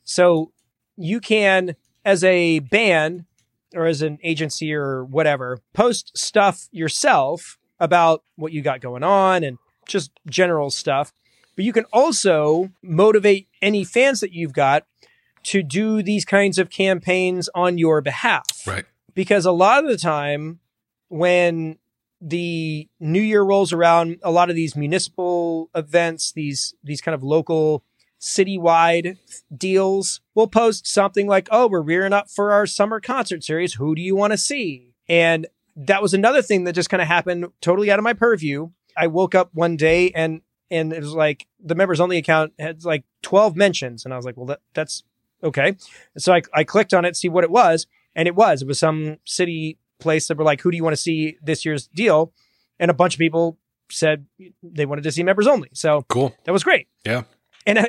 So 0.03 0.51
you 0.95 1.19
can, 1.19 1.75
as 2.05 2.23
a 2.23 2.59
band 2.59 3.25
or 3.75 3.85
as 3.85 4.01
an 4.01 4.19
agency 4.23 4.73
or 4.73 5.03
whatever, 5.03 5.59
post 5.73 6.17
stuff 6.17 6.67
yourself 6.71 7.57
about 7.79 8.23
what 8.35 8.51
you 8.51 8.61
got 8.61 8.79
going 8.79 9.03
on 9.03 9.43
and 9.43 9.57
just 9.87 10.11
general 10.29 10.69
stuff. 10.69 11.11
But 11.55 11.65
you 11.65 11.73
can 11.73 11.85
also 11.91 12.71
motivate 12.81 13.47
any 13.61 13.83
fans 13.83 14.19
that 14.21 14.31
you've 14.31 14.53
got 14.53 14.85
to 15.43 15.61
do 15.61 16.01
these 16.01 16.25
kinds 16.25 16.57
of 16.57 16.69
campaigns 16.69 17.49
on 17.53 17.77
your 17.77 18.01
behalf. 18.01 18.45
Right. 18.65 18.85
Because 19.13 19.45
a 19.45 19.51
lot 19.51 19.83
of 19.83 19.89
the 19.89 19.97
time 19.97 20.59
when 21.09 21.77
the 22.19 22.87
new 22.99 23.21
year 23.21 23.43
rolls 23.43 23.73
around, 23.73 24.17
a 24.23 24.31
lot 24.31 24.49
of 24.49 24.55
these 24.55 24.75
municipal 24.75 25.69
events, 25.75 26.31
these 26.31 26.73
these 26.83 27.01
kind 27.01 27.13
of 27.13 27.23
local 27.23 27.83
citywide 28.23 29.17
deals 29.55 30.21
will 30.33 30.47
post 30.47 30.87
something 30.87 31.27
like, 31.27 31.49
Oh, 31.51 31.67
we're 31.67 31.81
rearing 31.81 32.13
up 32.13 32.29
for 32.29 32.53
our 32.53 32.65
summer 32.65 33.01
concert 33.01 33.43
series. 33.43 33.73
Who 33.73 33.93
do 33.95 34.01
you 34.01 34.15
want 34.15 34.31
to 34.31 34.37
see? 34.37 34.93
And 35.09 35.47
that 35.75 36.01
was 36.01 36.13
another 36.13 36.41
thing 36.41 36.63
that 36.63 36.73
just 36.73 36.89
kind 36.89 37.01
of 37.01 37.07
happened 37.07 37.47
totally 37.59 37.91
out 37.91 37.99
of 37.99 38.03
my 38.03 38.13
purview. 38.13 38.69
I 38.95 39.07
woke 39.07 39.35
up 39.35 39.49
one 39.53 39.75
day 39.75 40.11
and, 40.11 40.41
and 40.71 40.93
it 40.93 41.01
was 41.01 41.13
like 41.13 41.47
the 41.59 41.75
members 41.75 41.99
only 41.99 42.17
account 42.17 42.53
had 42.57 42.85
like 42.85 43.03
12 43.23 43.55
mentions. 43.55 44.05
And 44.05 44.13
I 44.13 44.17
was 44.17 44.25
like, 44.25 44.37
well, 44.37 44.45
that, 44.45 44.61
that's 44.73 45.03
okay. 45.43 45.75
So 46.17 46.33
I, 46.33 46.43
I 46.53 46.63
clicked 46.63 46.93
on 46.93 47.05
it, 47.05 47.17
see 47.17 47.29
what 47.29 47.43
it 47.43 47.51
was. 47.51 47.87
And 48.15 48.27
it 48.27 48.35
was, 48.35 48.61
it 48.61 48.67
was 48.67 48.79
some 48.79 49.17
city 49.25 49.77
place 49.99 50.27
that 50.27 50.37
were 50.37 50.43
like, 50.43 50.61
who 50.61 50.71
do 50.71 50.77
you 50.77 50.83
want 50.83 50.95
to 50.95 51.01
see 51.01 51.37
this 51.41 51.65
year's 51.65 51.87
deal? 51.87 52.33
And 52.79 52.91
a 52.91 52.93
bunch 52.93 53.15
of 53.15 53.19
people 53.19 53.57
said 53.89 54.25
they 54.61 54.85
wanted 54.85 55.03
to 55.03 55.11
see 55.11 55.23
members 55.23 55.47
only. 55.47 55.69
So 55.73 56.03
cool. 56.09 56.35
That 56.45 56.51
was 56.51 56.63
great. 56.63 56.87
Yeah. 57.05 57.23
And 57.65 57.87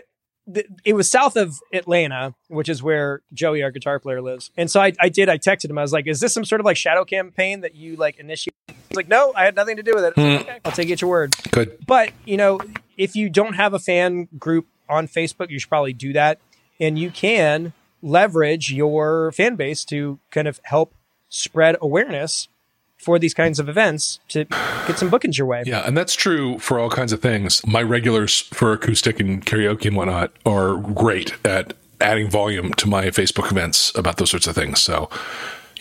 it 0.85 0.95
was 0.95 1.11
south 1.11 1.37
of 1.37 1.59
Atlanta, 1.73 2.35
which 2.49 2.69
is 2.69 2.83
where 2.83 3.23
Joey, 3.33 3.63
our 3.63 3.71
guitar 3.71 3.99
player, 3.99 4.21
lives. 4.21 4.51
And 4.57 4.71
so 4.71 4.81
I, 4.81 4.93
I 5.01 5.09
did. 5.09 5.29
I 5.29 5.39
texted 5.39 5.71
him. 5.71 5.79
I 5.79 5.83
was 5.83 5.93
like, 5.93 6.07
"Is 6.07 6.21
this 6.21 6.35
some 6.35 6.45
sort 6.45 6.61
of 6.61 6.67
like 6.67 6.77
shadow 6.77 7.05
campaign 7.05 7.63
that 7.63 7.75
you 7.75 7.97
like 7.97 8.19
initiate?" 8.19 8.55
He's 8.69 8.97
like, 8.97 9.09
"No, 9.09 9.33
I 9.35 9.45
had 9.45 9.57
nothing 9.57 9.77
to 9.77 9.83
do 9.83 9.95
with 9.95 10.05
it." 10.05 10.15
Mm. 10.17 10.41
okay, 10.41 10.61
I'll 10.65 10.73
take 10.73 10.91
it 10.91 11.01
your 11.01 11.11
word. 11.11 11.35
Good. 11.51 11.79
But 11.87 12.11
you 12.27 12.37
know, 12.37 12.61
if 12.97 13.17
you 13.17 13.31
don't 13.31 13.55
have 13.55 13.73
a 13.73 13.79
fan 13.79 14.29
group 14.39 14.67
on 14.89 15.09
Facebook, 15.09 15.49
you 15.51 15.59
should 15.59 15.71
probably 15.71 15.95
do 15.95 16.13
that. 16.13 16.41
And 16.79 16.99
you 16.99 17.11
can 17.11 17.73
leverage 18.05 18.71
your 18.71 19.33
fan 19.33 19.57
base 19.57 19.85
to 19.87 20.21
kind 20.31 20.47
of 20.47 20.61
help 20.65 20.95
spread 21.29 21.77
awareness 21.81 22.49
for 22.99 23.19
these 23.19 23.35
kinds 23.35 23.59
of 23.59 23.69
events 23.69 24.21
to 24.29 24.45
get 24.87 24.99
some 24.99 25.11
bookings 25.11 25.37
your 25.37 25.47
way. 25.47 25.63
Yeah, 25.67 25.87
and 25.87 25.97
that's 25.97 26.15
true 26.15 26.59
for 26.59 26.79
all 26.79 26.91
kinds 26.91 27.13
of 27.13 27.21
things. 27.21 27.67
My 27.67 27.83
regulars 27.83 28.41
for 28.41 28.73
acoustic 28.73 29.21
and 29.21 29.45
karaoke 29.45 29.87
and 29.87 29.97
whatnot 29.97 30.33
are 30.47 30.77
great 30.77 31.35
at 31.45 31.75
adding 32.01 32.31
volume 32.31 32.73
to 32.75 32.89
my 32.89 33.07
Facebook 33.07 33.51
events 33.51 33.93
about 33.97 34.19
those 34.19 34.31
sorts 34.31 34.47
of 34.47 34.55
things. 34.55 34.83
So, 34.83 35.09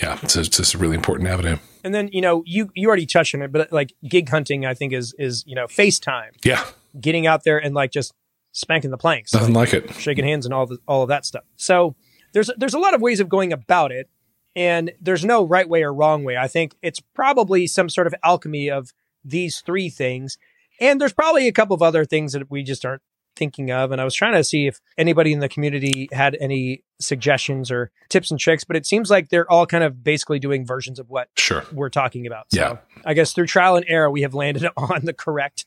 yeah, 0.01 0.17
it's, 0.23 0.35
it's 0.35 0.49
just 0.49 0.73
a 0.73 0.77
really 0.77 0.95
important 0.95 1.29
avenue. 1.29 1.57
And 1.83 1.93
then 1.93 2.09
you 2.13 2.21
know 2.21 2.43
you 2.45 2.71
you 2.73 2.87
already 2.87 3.05
touched 3.05 3.35
on 3.35 3.41
it, 3.41 3.51
but 3.51 3.71
like 3.71 3.93
gig 4.07 4.29
hunting, 4.29 4.65
I 4.65 4.73
think 4.73 4.93
is 4.93 5.13
is 5.19 5.43
you 5.45 5.55
know 5.55 5.65
FaceTime. 5.65 6.31
Yeah, 6.43 6.63
getting 6.99 7.27
out 7.27 7.43
there 7.43 7.57
and 7.57 7.75
like 7.75 7.91
just 7.91 8.13
spanking 8.53 8.91
the 8.91 8.97
planks, 8.97 9.33
nothing 9.33 9.53
like, 9.53 9.73
like 9.73 9.91
it, 9.91 9.95
shaking 9.95 10.23
hands 10.23 10.45
and 10.45 10.53
all 10.53 10.65
the, 10.65 10.77
all 10.87 11.03
of 11.03 11.09
that 11.09 11.25
stuff. 11.25 11.43
So 11.57 11.95
there's 12.33 12.49
there's 12.57 12.73
a 12.73 12.79
lot 12.79 12.93
of 12.93 13.01
ways 13.01 13.19
of 13.19 13.29
going 13.29 13.53
about 13.53 13.91
it 13.91 14.09
and 14.55 14.91
there's 15.01 15.25
no 15.25 15.45
right 15.45 15.67
way 15.67 15.83
or 15.83 15.93
wrong 15.93 16.23
way. 16.23 16.37
I 16.37 16.47
think 16.47 16.75
it's 16.81 16.99
probably 16.99 17.67
some 17.67 17.89
sort 17.89 18.07
of 18.07 18.15
alchemy 18.23 18.69
of 18.69 18.93
these 19.23 19.61
three 19.61 19.89
things. 19.89 20.37
And 20.79 20.99
there's 20.99 21.13
probably 21.13 21.47
a 21.47 21.51
couple 21.51 21.73
of 21.75 21.81
other 21.81 22.05
things 22.05 22.33
that 22.33 22.49
we 22.51 22.63
just 22.63 22.85
aren't 22.85 23.01
thinking 23.35 23.71
of. 23.71 23.91
And 23.91 23.99
I 23.99 24.03
was 24.03 24.13
trying 24.13 24.33
to 24.33 24.43
see 24.43 24.67
if 24.67 24.79
anybody 24.97 25.33
in 25.33 25.39
the 25.39 25.49
community 25.49 26.07
had 26.11 26.37
any 26.39 26.83
suggestions 26.99 27.71
or 27.71 27.89
tips 28.09 28.29
and 28.29 28.39
tricks, 28.39 28.63
but 28.63 28.75
it 28.75 28.85
seems 28.85 29.09
like 29.09 29.29
they're 29.29 29.49
all 29.49 29.65
kind 29.65 29.83
of 29.83 30.03
basically 30.03 30.39
doing 30.39 30.65
versions 30.65 30.99
of 30.99 31.09
what 31.09 31.29
sure. 31.37 31.63
we're 31.71 31.89
talking 31.89 32.27
about. 32.27 32.47
So 32.53 32.59
yeah. 32.59 32.77
I 33.05 33.13
guess 33.15 33.33
through 33.33 33.47
trial 33.47 33.75
and 33.75 33.85
error, 33.87 34.11
we 34.11 34.21
have 34.21 34.35
landed 34.35 34.69
on 34.77 35.05
the 35.05 35.13
correct 35.13 35.65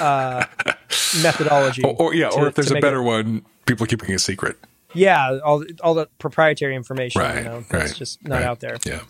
uh, 0.00 0.46
methodology. 1.22 1.82
Or, 1.82 1.96
or 1.98 2.14
yeah, 2.14 2.30
to, 2.30 2.36
or 2.36 2.46
if 2.48 2.54
there's 2.54 2.70
a 2.70 2.80
better 2.80 3.00
it, 3.00 3.04
one, 3.04 3.44
people 3.66 3.86
keeping 3.86 4.14
a 4.14 4.18
secret. 4.18 4.58
Yeah, 4.94 5.38
all 5.44 5.64
all 5.82 5.94
the 5.94 6.08
proprietary 6.18 6.76
information, 6.76 7.20
right, 7.20 7.38
you 7.38 7.44
know, 7.44 7.64
right, 7.70 7.92
just 7.94 8.22
not 8.26 8.36
right. 8.36 8.44
out 8.44 8.60
there. 8.60 8.76
Yeah. 8.84 9.00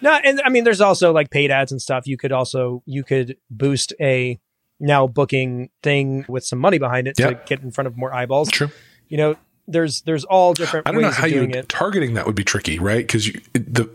No, 0.00 0.12
and 0.12 0.40
I 0.44 0.48
mean, 0.48 0.64
there's 0.64 0.80
also 0.80 1.12
like 1.12 1.30
paid 1.30 1.50
ads 1.50 1.70
and 1.70 1.80
stuff. 1.80 2.06
You 2.06 2.16
could 2.16 2.32
also 2.32 2.82
you 2.86 3.04
could 3.04 3.36
boost 3.50 3.92
a 4.00 4.40
now 4.80 5.06
booking 5.06 5.70
thing 5.82 6.24
with 6.28 6.44
some 6.44 6.58
money 6.58 6.78
behind 6.78 7.06
it 7.06 7.18
yep. 7.18 7.46
to 7.46 7.54
get 7.54 7.62
in 7.62 7.70
front 7.70 7.86
of 7.86 7.96
more 7.96 8.12
eyeballs. 8.12 8.50
True. 8.50 8.70
You 9.08 9.16
know, 9.16 9.36
there's 9.68 10.02
there's 10.02 10.24
all 10.24 10.54
different. 10.54 10.88
I 10.88 10.92
don't 10.92 11.02
know 11.02 11.10
how 11.10 11.26
you 11.26 11.42
it. 11.42 11.68
targeting 11.68 12.14
that 12.14 12.26
would 12.26 12.34
be 12.34 12.44
tricky, 12.44 12.78
right? 12.78 13.06
Because 13.06 13.28
you 13.28 13.40
the 13.52 13.88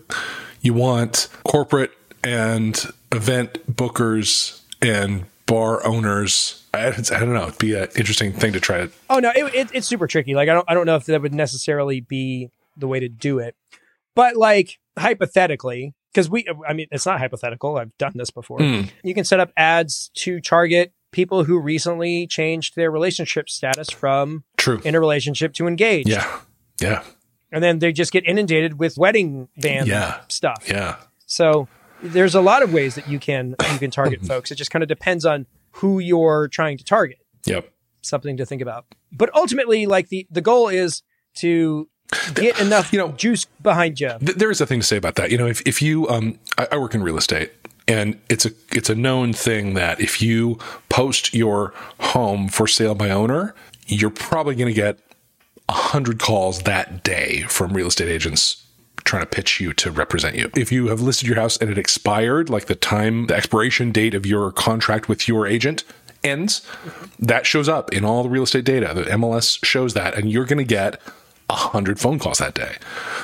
you 0.62 0.74
want 0.74 1.30
corporate 1.44 1.92
and 2.24 2.82
event 3.12 3.60
bookers 3.74 4.62
and 4.82 5.26
bar 5.48 5.84
owners. 5.86 6.64
I, 6.74 6.90
I 6.90 6.92
don't 6.92 7.34
know. 7.34 7.48
It'd 7.48 7.58
be 7.58 7.74
an 7.74 7.88
interesting 7.96 8.32
thing 8.32 8.54
to 8.54 8.60
try 8.60 8.78
to. 8.78 8.92
Oh 9.10 9.18
no, 9.18 9.32
it, 9.36 9.56
it, 9.56 9.70
it's 9.74 9.88
super 9.88 10.06
tricky. 10.06 10.36
Like 10.36 10.50
I 10.50 10.54
don't 10.54 10.66
I 10.68 10.76
don't 10.76 10.86
know 10.86 10.96
if 10.96 11.06
that 11.06 11.22
would 11.22 11.34
necessarily 11.34 12.02
be 12.02 12.52
the 12.78 12.88
way 12.88 13.00
to 13.00 13.10
do 13.10 13.40
it, 13.40 13.56
but 14.14 14.36
like 14.36 14.78
hypothetically, 15.00 15.96
because 16.14 16.30
we 16.30 16.46
I 16.68 16.74
mean 16.74 16.88
it's 16.92 17.08
not 17.08 17.20
hypothetical. 17.20 17.78
I've 17.78 17.98
done 17.98 18.14
this 18.16 18.30
before. 18.30 18.60
Mm. 18.60 18.92
You 19.04 19.16
can 19.16 19.24
set 19.24 19.40
up 19.40 19.52
ads 19.58 20.12
to 20.16 20.40
target 20.40 20.94
people 21.12 21.46
who 21.46 21.60
recently 21.60 22.28
changed 22.28 22.76
their 22.76 22.92
relationship 22.92 23.50
status 23.50 23.90
from 23.90 24.44
true 24.58 24.82
in 24.84 24.94
a 24.94 25.00
relationship 25.00 25.54
to 25.54 25.66
engaged. 25.66 26.10
Yeah, 26.10 26.40
yeah. 26.80 27.04
And 27.52 27.64
then 27.64 27.80
they 27.80 27.94
just 27.94 28.12
get 28.12 28.28
inundated 28.28 28.78
with 28.78 28.98
wedding 28.98 29.48
band 29.58 29.88
yeah. 29.88 30.20
stuff. 30.28 30.66
Yeah. 30.68 30.98
So 31.26 31.70
there's 32.02 32.36
a 32.36 32.42
lot 32.42 32.64
of 32.64 32.74
ways 32.74 32.96
that 32.96 33.08
you 33.08 33.20
can 33.20 33.56
you 33.72 33.80
can 33.80 33.92
target 33.92 34.22
folks. 34.26 34.52
It 34.52 34.56
just 34.56 34.72
kind 34.72 34.84
of 34.84 34.90
depends 34.90 35.26
on 35.26 35.46
who 35.72 36.00
you're 36.00 36.48
trying 36.48 36.78
to 36.78 36.84
target. 36.84 37.20
Yep. 37.46 37.72
Something 38.02 38.38
to 38.38 38.46
think 38.46 38.62
about. 38.62 38.86
But 39.12 39.34
ultimately, 39.36 39.86
like 39.86 40.10
the 40.10 40.28
the 40.30 40.42
goal 40.42 40.68
is 40.68 41.04
to 41.36 41.90
get 42.34 42.60
enough 42.60 42.94
you 42.94 43.00
know 43.00 43.12
juice 43.14 43.46
behind 43.62 44.00
you. 44.00 44.12
Th- 44.20 44.38
there 44.38 44.52
is 44.52 44.62
a 44.62 44.66
thing 44.66 44.80
to 44.80 44.86
say 44.86 44.98
about 44.98 45.16
that. 45.16 45.32
You 45.32 45.38
know, 45.38 45.48
if 45.48 45.62
if 45.68 45.82
you 45.82 46.08
um, 46.10 46.40
I, 46.58 46.68
I 46.74 46.78
work 46.78 46.94
in 46.96 47.04
real 47.04 47.18
estate. 47.18 47.52
And 47.90 48.20
it's 48.28 48.46
a 48.46 48.52
it's 48.74 48.90
a 48.90 48.96
known 48.96 49.32
thing 49.32 49.74
that 49.76 50.02
if 50.02 50.22
you 50.22 50.60
post 50.90 51.34
your 51.34 51.74
home 52.02 52.50
for 52.50 52.68
sale 52.68 52.96
by 52.96 53.10
owner, 53.10 53.56
you're 53.86 54.10
probably 54.10 54.56
going 54.56 54.68
to 54.68 54.74
get 54.74 55.00
a 55.70 55.74
hundred 55.74 56.20
calls 56.20 56.64
that 56.64 57.02
day 57.02 57.44
from 57.48 57.72
real 57.72 57.88
estate 57.88 58.10
agents 58.10 58.67
trying 59.08 59.24
to 59.24 59.28
pitch 59.28 59.60
you 59.60 59.74
to 59.74 59.90
represent 59.90 60.36
you. 60.36 60.52
If 60.56 60.72
you 60.72 60.90
have 60.90 61.02
listed 61.02 61.28
your 61.28 61.38
house 61.38 61.58
and 61.58 61.70
it 61.70 61.78
expired, 61.78 62.50
like 62.50 62.66
the 62.66 62.76
time, 62.76 63.28
the 63.28 63.36
expiration 63.36 63.92
date 63.92 64.14
of 64.14 64.26
your 64.26 64.52
contract 64.52 65.10
with 65.10 65.28
your 65.28 65.48
agent 65.48 65.84
ends, 66.24 66.62
that 67.18 67.46
shows 67.46 67.70
up 67.70 67.92
in 67.94 68.04
all 68.04 68.24
the 68.24 68.30
real 68.30 68.44
estate 68.44 68.66
data. 68.66 68.94
The 68.94 69.04
MLS 69.04 69.64
shows 69.64 69.94
that, 69.94 70.16
and 70.16 70.32
you're 70.32 70.46
going 70.46 70.58
to 70.60 70.64
get 70.64 71.02
a 71.50 71.56
hundred 71.56 72.00
phone 72.00 72.20
calls 72.20 72.40
that 72.40 72.54
day. 72.54 72.76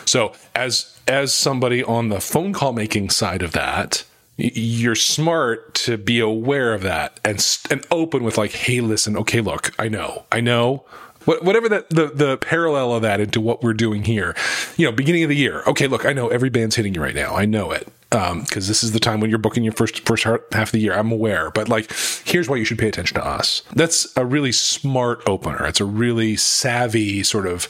So 0.06 0.34
as 0.56 0.98
as 1.06 1.34
somebody 1.34 1.84
on 1.84 2.08
the 2.08 2.22
phone 2.22 2.54
call 2.54 2.72
making 2.72 3.10
side 3.10 3.42
of 3.42 3.52
that, 3.52 4.06
you're 4.38 4.96
smart 4.96 5.76
to 5.76 5.98
be 5.98 6.20
aware 6.20 6.74
of 6.74 6.82
that 6.84 7.20
and 7.26 7.46
and 7.70 7.86
open 7.92 8.24
with 8.24 8.38
like, 8.38 8.52
hey, 8.52 8.80
listen, 8.80 9.18
okay, 9.18 9.42
look, 9.42 9.74
I 9.78 9.90
know, 9.90 10.24
I 10.32 10.40
know 10.40 10.86
whatever 11.26 11.70
the, 11.70 11.86
the, 11.90 12.08
the 12.08 12.38
parallel 12.38 12.94
of 12.94 13.02
that 13.02 13.20
into 13.20 13.42
what 13.42 13.64
we're 13.64 13.74
doing 13.74 14.04
here. 14.04 14.36
You 14.78 14.86
know, 14.88 14.92
beginning 14.92 15.24
of 15.24 15.30
the 15.30 15.36
year. 15.36 15.64
Okay, 15.68 15.88
look, 15.88 16.06
I 16.06 16.14
know 16.14 16.28
every 16.30 16.50
band's 16.50 16.76
hitting 16.76 16.94
you 16.94 17.02
right 17.02 17.16
now. 17.16 17.36
I 17.36 17.46
know 17.46 17.72
it 17.72 17.88
because 18.10 18.32
um, 18.32 18.46
this 18.52 18.84
is 18.84 18.92
the 18.92 19.00
time 19.00 19.20
when 19.20 19.32
you're 19.32 19.40
booking 19.40 19.64
your 19.64 19.74
first 19.74 20.06
first 20.08 20.24
half 20.24 20.52
of 20.54 20.72
the 20.72 20.80
year. 20.80 20.94
I'm 20.94 21.12
aware, 21.12 21.50
but 21.50 21.68
like, 21.68 21.92
here's 22.26 22.48
why 22.48 22.58
you 22.58 22.66
should 22.66 22.78
pay 22.78 22.88
attention 22.88 23.16
to 23.16 23.26
us. 23.26 23.64
That's 23.74 24.16
a 24.16 24.26
really 24.26 24.52
smart 24.52 25.24
opener. 25.26 25.66
It's 25.66 25.82
a 25.82 25.86
really 25.86 26.36
savvy 26.36 27.24
sort 27.24 27.48
of 27.48 27.68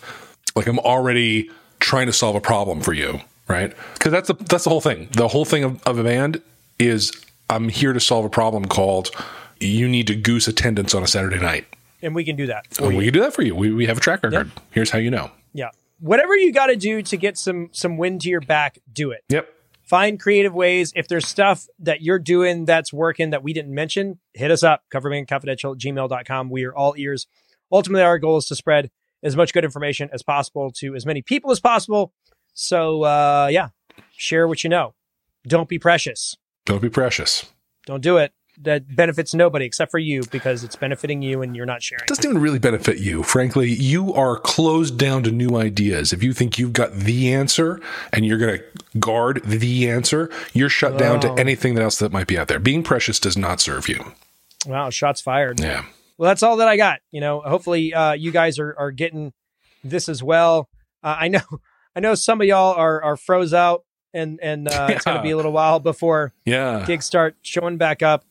like 0.56 0.68
I'm 0.68 0.80
already 0.80 1.50
trying 1.80 2.08
to 2.08 2.14
solve 2.14 2.36
a 2.36 2.42
problem 2.42 2.82
for 2.82 2.94
you, 2.94 3.22
right? 3.48 3.74
Because 3.94 4.12
that's 4.12 4.28
the 4.28 4.34
that's 4.34 4.66
the 4.66 4.70
whole 4.70 4.82
thing. 4.82 5.08
The 5.12 5.30
whole 5.30 5.46
thing 5.46 5.64
of, 5.64 5.82
of 5.84 5.98
a 5.98 6.04
band 6.04 6.42
is 6.78 7.12
I'm 7.50 7.70
here 7.70 7.94
to 7.94 8.00
solve 8.00 8.26
a 8.26 8.30
problem 8.30 8.66
called 8.66 9.12
you 9.60 9.88
need 9.88 10.08
to 10.08 10.16
goose 10.16 10.48
attendance 10.48 10.94
on 10.94 11.04
a 11.04 11.08
Saturday 11.08 11.40
night 11.40 11.66
and 12.04 12.14
we 12.14 12.24
can 12.24 12.36
do 12.36 12.48
that. 12.48 12.66
Oh, 12.80 12.90
we 12.90 13.06
can 13.06 13.14
do 13.14 13.22
that 13.22 13.34
for 13.34 13.42
you. 13.42 13.56
We, 13.56 13.72
we 13.72 13.86
have 13.88 13.98
a 13.98 14.02
track 14.02 14.24
record. 14.24 14.52
Yep. 14.54 14.66
Here's 14.72 14.92
how 14.92 15.00
you 15.00 15.10
know. 15.10 15.32
Yeah. 15.54 15.70
Whatever 16.00 16.36
you 16.36 16.52
got 16.52 16.68
to 16.68 16.76
do 16.76 17.02
to 17.02 17.18
get 17.18 17.38
some 17.38 17.70
some 17.72 17.98
wind 17.98 18.22
to 18.22 18.30
your 18.30 18.42
back, 18.42 18.80
do 18.92 19.12
it. 19.12 19.24
Yep. 19.30 19.50
Find 19.84 20.20
creative 20.20 20.54
ways. 20.54 20.92
If 20.96 21.08
there's 21.08 21.28
stuff 21.28 21.68
that 21.80 22.02
you're 22.02 22.20
doing 22.20 22.66
that's 22.66 22.92
working 22.92 23.32
that 23.32 23.44
we 23.44 23.54
didn't 23.54 23.74
mention, 23.74 24.20
hit 24.34 24.52
us 24.52 24.64
up. 24.64 24.84
Coverbandconfidential 24.94 25.78
gmail.com. 25.78 26.50
We 26.50 26.66
are 26.66 26.76
all 26.76 26.94
ears. 26.98 27.28
Ultimately, 27.72 28.04
our 28.04 28.20
goal 28.20 28.38
is 28.38 28.46
to 28.48 28.56
spread 28.56 28.92
as 29.24 29.36
much 29.36 29.54
good 29.54 29.64
information 29.64 30.10
as 30.12 30.22
possible 30.22 30.72
to 30.72 30.96
as 30.96 31.06
many 31.06 31.22
people 31.22 31.52
as 31.52 31.60
possible. 31.60 32.14
So, 32.54 33.04
uh, 33.04 33.48
yeah, 33.52 33.70
share 34.16 34.48
what 34.48 34.64
you 34.64 34.70
know. 34.70 34.94
Don't 35.48 35.70
be 35.70 35.80
precious. 35.80 36.36
Don't 36.66 36.82
be 36.82 36.90
precious. 36.90 37.46
Don't 37.86 38.02
do 38.02 38.18
it 38.18 38.34
that 38.62 38.96
benefits 38.96 39.34
nobody 39.34 39.66
except 39.66 39.92
for 39.92 39.98
you 39.98 40.24
because 40.32 40.64
it's 40.64 40.76
benefiting 40.76 41.22
you 41.22 41.42
and 41.42 41.56
you're 41.56 41.66
not 41.66 41.82
sharing. 41.82 42.04
It 42.04 42.08
doesn't 42.08 42.26
even 42.26 42.40
really 42.40 42.60
benefit 42.60 43.00
you. 43.00 43.24
Frankly, 43.24 43.70
you 43.70 44.14
are 44.14 44.38
closed 44.38 44.98
down 44.98 45.24
to 45.24 45.32
new 45.32 45.58
ideas. 45.58 46.14
If 46.14 46.22
you 46.22 46.34
think 46.34 46.60
you've 46.60 46.74
got 46.74 46.94
the 46.94 47.34
answer 47.34 47.82
and 48.12 48.26
you're 48.26 48.38
going 48.38 48.60
to 48.60 49.00
guard 49.00 49.42
the 49.44 49.90
answer, 49.90 50.30
you're 50.54 50.70
shut 50.70 50.94
oh. 50.94 50.98
down 50.98 51.20
to 51.22 51.30
oh. 51.30 51.36
anything 51.36 51.78
else 51.78 51.98
that 52.00 52.12
might 52.12 52.28
be 52.28 52.38
out 52.38 52.48
there. 52.48 52.60
Being 52.60 52.84
precious 52.84 53.20
does 53.20 53.36
not 53.36 53.60
serve 53.60 53.90
you. 53.90 54.14
Wow, 54.68 54.90
shots 54.92 55.20
fired. 55.20 55.60
Yeah. 55.60 55.86
Well, 56.18 56.30
that's 56.30 56.44
all 56.44 56.58
that 56.58 56.68
I 56.68 56.78
got. 56.78 57.00
You 57.12 57.22
know, 57.22 57.42
hopefully 57.42 57.94
uh, 57.94 58.14
you 58.14 58.32
guys 58.32 58.60
are, 58.60 58.76
are 58.78 58.92
getting 58.92 59.34
this 59.84 60.08
as 60.08 60.22
well. 60.22 60.70
Uh, 61.04 61.16
I 61.20 61.28
know, 61.28 61.42
I 61.96 62.00
know 62.00 62.16
some 62.16 62.40
of 62.40 62.48
y'all 62.48 62.74
are, 62.76 63.02
are 63.02 63.18
froze 63.18 63.54
out 63.54 63.84
and, 64.14 64.40
and 64.42 64.68
uh, 64.68 64.72
yeah. 64.90 64.96
it's 64.96 65.06
going 65.06 65.18
to 65.18 65.24
be 65.24 65.32
a 65.32 65.36
little 65.36 65.52
while 65.52 65.80
before 65.80 66.34
yeah. 66.46 66.86
gigs 66.86 67.06
start 67.06 67.36
showing 67.42 67.78
back 67.78 68.04
up 68.04 68.24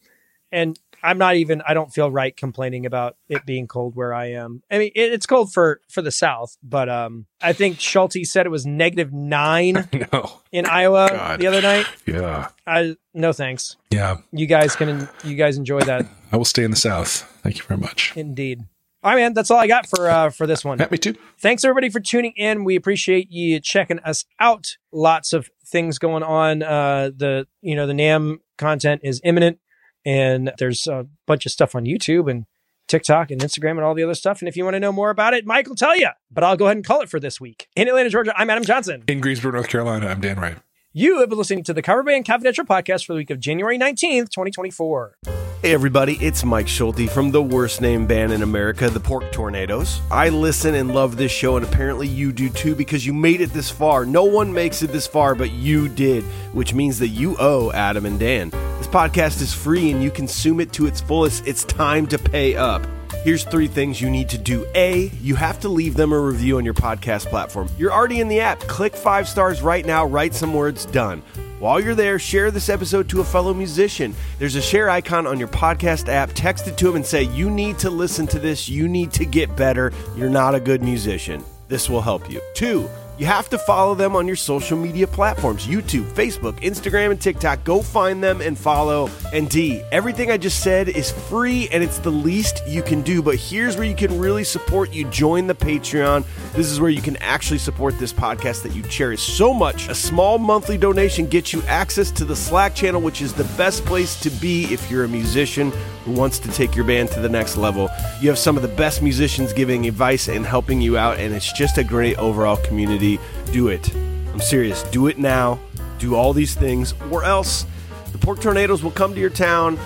and 0.53 0.79
I'm 1.03 1.19
not 1.19 1.37
even. 1.37 1.63
I 1.67 1.75
don't 1.75 1.93
feel 1.93 2.11
right 2.11 2.37
complaining 2.37 2.87
about 2.87 3.17
it 3.29 3.45
being 3.45 3.67
cold 3.67 3.97
where 3.97 4.15
I 4.15 4.33
am. 4.33 4.63
I 4.71 4.79
mean, 4.79 4.93
it, 4.95 5.13
it's 5.13 5.27
cold 5.27 5.53
for 5.53 5.81
for 5.89 6.01
the 6.01 6.13
South, 6.13 6.57
but 6.63 6.89
um, 6.89 7.27
I 7.41 7.53
think 7.53 7.81
Schulte 7.81 8.25
said 8.25 8.47
it 8.47 8.51
was 8.51 8.65
negative 8.65 9.13
nine 9.13 9.89
no. 10.13 10.41
in 10.53 10.67
Iowa 10.67 11.09
God. 11.11 11.41
the 11.41 11.47
other 11.49 11.61
night. 11.61 11.87
Yeah. 12.07 12.49
I 12.67 12.97
no 13.15 13.33
thanks. 13.33 13.77
Yeah. 13.91 14.19
You 14.31 14.47
guys 14.47 14.77
can. 14.77 15.09
You 15.25 15.35
guys 15.35 15.57
enjoy 15.57 15.81
that. 15.81 16.07
I 16.31 16.37
will 16.37 16.45
stay 16.45 16.63
in 16.63 16.71
the 16.71 16.77
South. 16.77 17.23
Thank 17.43 17.59
you 17.59 17.65
very 17.65 17.81
much. 17.81 18.13
Indeed. 18.17 18.61
All 19.05 19.11
right, 19.11 19.21
man. 19.21 19.35
That's 19.35 19.51
all 19.51 19.59
I 19.59 19.67
got 19.67 19.89
for 19.89 20.09
uh, 20.09 20.31
for 20.31 20.47
this 20.47 20.65
one. 20.65 20.79
Me 20.91 20.99
too. 20.99 21.17
Thanks 21.39 21.65
everybody 21.65 21.91
for 21.91 21.99
tuning 21.99 22.35
in. 22.37 22.63
We 22.63 22.77
appreciate 22.77 23.33
you 23.33 23.59
checking 23.59 23.99
us 24.01 24.25
out. 24.39 24.77
Lots 24.93 25.33
of 25.33 25.51
things 25.67 25.99
going 25.99 26.23
on. 26.23 26.63
Uh, 26.63 27.11
the 27.15 27.49
you 27.61 27.75
know 27.75 27.89
the 27.89 27.95
NAMM 27.95 28.39
content 28.59 29.01
is 29.03 29.21
imminent. 29.25 29.59
And 30.05 30.53
there's 30.59 30.87
a 30.87 31.07
bunch 31.27 31.47
of 31.47 31.53
stuff 31.53 31.75
on 31.75 31.85
YouTube 31.85 32.31
and 32.31 32.47
TikTok 32.89 33.31
and 33.31 33.41
Instagram 33.41 33.73
and 33.73 33.83
all 33.83 33.95
the 33.95 34.03
other 34.03 34.15
stuff. 34.15 34.41
And 34.41 34.49
if 34.49 34.57
you 34.57 34.65
want 34.65 34.75
to 34.75 34.81
know 34.81 34.93
more 34.93 35.11
about 35.11 35.35
it, 35.35 35.47
Mike 35.47 35.69
will 35.69 35.77
tell 35.77 35.97
you. 35.97 36.09
But 36.31 36.45
I'll 36.45 36.57
go 36.57 36.67
ahead 36.67 36.77
and 36.77 36.85
call 36.85 37.01
it 37.01 37.09
for 37.09 37.21
this 37.21 37.41
week. 37.41 37.69
In 37.77 37.89
Atlanta, 37.89 38.11
Georgia, 38.11 38.35
I'm 38.37 38.51
Adam 38.51 38.65
Johnson. 38.65 39.05
In 39.09 39.21
Greensboro, 39.21 39.53
North 39.53 39.69
Carolina, 39.69 40.09
I'm 40.09 40.21
Dan 40.21 40.39
Ray. 40.39 40.57
You 40.95 41.21
have 41.21 41.31
been 41.31 41.39
listening 41.39 41.65
to 41.65 41.73
the 41.73 41.81
Cover 41.81 42.03
Band 42.03 42.27
Confidential 42.27 42.67
podcast 42.67 43.07
for 43.07 43.15
the 43.15 43.17
week 43.17 43.31
of 43.31 43.41
January 43.41 43.79
19th, 43.79 44.29
2024. 44.29 45.17
Hey 45.63 45.73
everybody, 45.73 46.19
it's 46.21 46.45
Mike 46.45 46.69
Schulte 46.69 47.09
from 47.09 47.31
the 47.31 47.43
worst 47.43 47.81
named 47.81 48.09
band 48.09 48.31
in 48.31 48.43
America, 48.43 48.91
the 48.91 49.01
Pork 49.01 49.33
Tornadoes. 49.33 50.03
I 50.11 50.29
listen 50.29 50.75
and 50.75 50.95
love 50.95 51.17
this 51.17 51.33
show, 51.33 51.57
and 51.57 51.65
apparently 51.65 52.09
you 52.09 52.31
do 52.31 52.51
too 52.51 52.75
because 52.75 53.07
you 53.07 53.15
made 53.15 53.41
it 53.41 53.55
this 53.55 53.71
far. 53.71 54.05
No 54.05 54.25
one 54.25 54.53
makes 54.53 54.83
it 54.83 54.89
this 54.93 55.07
far, 55.07 55.35
but 55.35 55.51
you 55.53 55.89
did, 55.89 56.25
which 56.53 56.75
means 56.75 56.99
that 56.99 57.09
you 57.09 57.37
owe 57.39 57.73
Adam 57.73 58.05
and 58.05 58.21
Dan. 58.21 58.51
This 58.51 58.87
podcast 58.87 59.41
is 59.41 59.55
free 59.55 59.93
and 59.93 60.03
you 60.03 60.11
consume 60.11 60.61
it 60.61 60.75
to 60.75 60.85
its 60.85 61.01
fullest. 61.01 61.47
It's 61.47 61.65
time 61.65 62.07
to 62.09 62.19
pay 62.19 62.55
up. 62.55 62.87
Here's 63.23 63.45
three 63.45 63.69
things 63.69 64.01
you 64.01 64.11
need 64.11 64.31
to 64.31 64.39
do. 64.39 64.67
A, 64.75 65.09
you 65.21 65.37
have 65.37 65.61
to 65.61 65.69
leave 65.69 65.95
them 65.95 66.13
a 66.13 66.19
review 66.19 66.57
on 66.57 66.65
your 66.65 66.75
podcast 66.75 67.27
platform. 67.27 67.69
You're 67.79 67.93
already 67.93 68.21
in 68.21 68.27
the 68.27 68.41
app. 68.41 68.59
Click 68.63 68.97
five 68.97 69.29
stars 69.29 69.63
right 69.63 69.87
now, 69.87 70.05
write 70.05 70.35
some 70.35 70.53
words, 70.53 70.87
done. 70.87 71.23
While 71.61 71.79
you're 71.79 71.95
there, 71.95 72.19
share 72.19 72.51
this 72.51 72.69
episode 72.69 73.09
to 73.11 73.21
a 73.21 73.25
fellow 73.25 73.55
musician. 73.55 74.17
There's 74.41 74.57
a 74.57 74.61
share 74.61 74.91
icon 74.91 75.29
on 75.29 75.39
your 75.39 75.47
podcast 75.47 76.09
app. 76.09 76.33
Text 76.35 76.67
it 76.67 76.77
to 76.79 76.89
him 76.89 76.97
and 76.97 77.07
say, 77.07 77.23
You 77.23 77.49
need 77.49 77.79
to 77.79 77.91
listen 77.91 78.27
to 78.27 78.41
this. 78.41 78.69
You 78.69 78.89
need 78.89 79.13
to 79.13 79.25
get 79.25 79.55
better. 79.55 79.93
You're 80.17 80.29
not 80.29 80.57
a 80.57 80.61
good 80.61 80.83
musician. 80.83 81.45
This 81.69 81.89
will 81.89 82.03
help 82.03 82.29
you. 82.29 82.41
Two, 82.55 82.91
you 83.23 83.29
have 83.29 83.49
to 83.49 83.57
follow 83.57 83.95
them 83.95 84.17
on 84.17 84.27
your 84.27 84.35
social 84.35 84.77
media 84.77 85.07
platforms 85.07 85.65
YouTube, 85.69 86.13
Facebook, 86.13 86.55
Instagram, 86.55 87.13
and 87.13 87.21
TikTok. 87.21 87.63
Go 87.63 87.81
find 87.81 88.21
them 88.21 88.41
and 88.41 88.59
follow. 88.59 89.09
And 89.33 89.49
D, 89.49 89.81
everything 89.93 90.33
I 90.33 90.37
just 90.37 90.59
said 90.59 90.89
is 90.89 91.13
free 91.13 91.69
and 91.71 91.85
it's 91.85 91.99
the 91.99 92.11
least 92.11 92.67
you 92.67 92.83
can 92.83 93.01
do. 93.01 93.23
But 93.23 93.37
here's 93.37 93.77
where 93.77 93.87
you 93.87 93.95
can 93.95 94.19
really 94.19 94.43
support 94.43 94.93
you 94.93 95.05
join 95.05 95.47
the 95.47 95.55
Patreon. 95.55 96.25
This 96.55 96.69
is 96.69 96.81
where 96.81 96.91
you 96.91 97.01
can 97.01 97.17
actually 97.19 97.59
support 97.59 97.97
this 97.97 98.13
podcast 98.13 98.65
that 98.65 98.75
you 98.75 98.83
cherish 98.83 99.23
so 99.23 99.55
much. 99.55 99.87
A 99.89 99.95
small 99.95 100.37
monthly 100.39 100.77
donation 100.77 101.29
gets 101.29 101.53
you 101.53 101.63
access 101.69 102.11
to 102.11 102.25
the 102.25 102.35
Slack 102.35 102.75
channel, 102.75 103.01
which 103.01 103.23
is 103.23 103.33
the 103.33 103.45
best 103.57 103.85
place 103.85 104.21
to 104.23 104.31
be 104.31 104.65
if 104.65 104.91
you're 104.91 105.05
a 105.05 105.09
musician 105.09 105.71
who 106.05 106.13
wants 106.13 106.39
to 106.41 106.49
take 106.51 106.75
your 106.75 106.85
band 106.85 107.11
to 107.11 107.21
the 107.21 107.29
next 107.29 107.57
level. 107.57 107.89
You 108.21 108.29
have 108.29 108.39
some 108.39 108.57
of 108.57 108.63
the 108.63 108.69
best 108.69 109.03
musicians 109.03 109.53
giving 109.53 109.87
advice 109.87 110.29
and 110.29 110.45
helping 110.45 110.81
you 110.81 110.97
out, 110.97 111.19
and 111.19 111.35
it's 111.35 111.53
just 111.53 111.79
a 111.79 111.85
great 111.85 112.19
overall 112.19 112.57
community. 112.59 113.19
Do 113.53 113.69
it. 113.69 113.95
I'm 113.95 114.41
serious. 114.41 114.83
Do 114.85 115.07
it 115.07 115.19
now. 115.19 115.59
Do 115.99 116.17
all 116.17 116.33
these 116.33 116.55
things, 116.55 116.95
or 117.11 117.23
else 117.23 117.65
the 118.11 118.19
Pork 118.19 118.41
Tornadoes 118.41 118.83
will 118.83 118.91
come 118.91 119.15
to 119.15 119.21
your 119.21 119.31
town, 119.31 119.79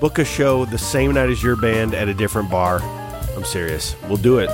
book 0.00 0.18
a 0.18 0.24
show 0.24 0.64
the 0.64 0.78
same 0.78 1.12
night 1.14 1.30
as 1.30 1.42
your 1.42 1.56
band 1.56 1.94
at 1.94 2.08
a 2.08 2.14
different 2.14 2.50
bar. 2.50 2.80
I'm 3.36 3.44
serious. 3.44 3.94
We'll 4.08 4.16
do 4.16 4.38
it. 4.38 4.50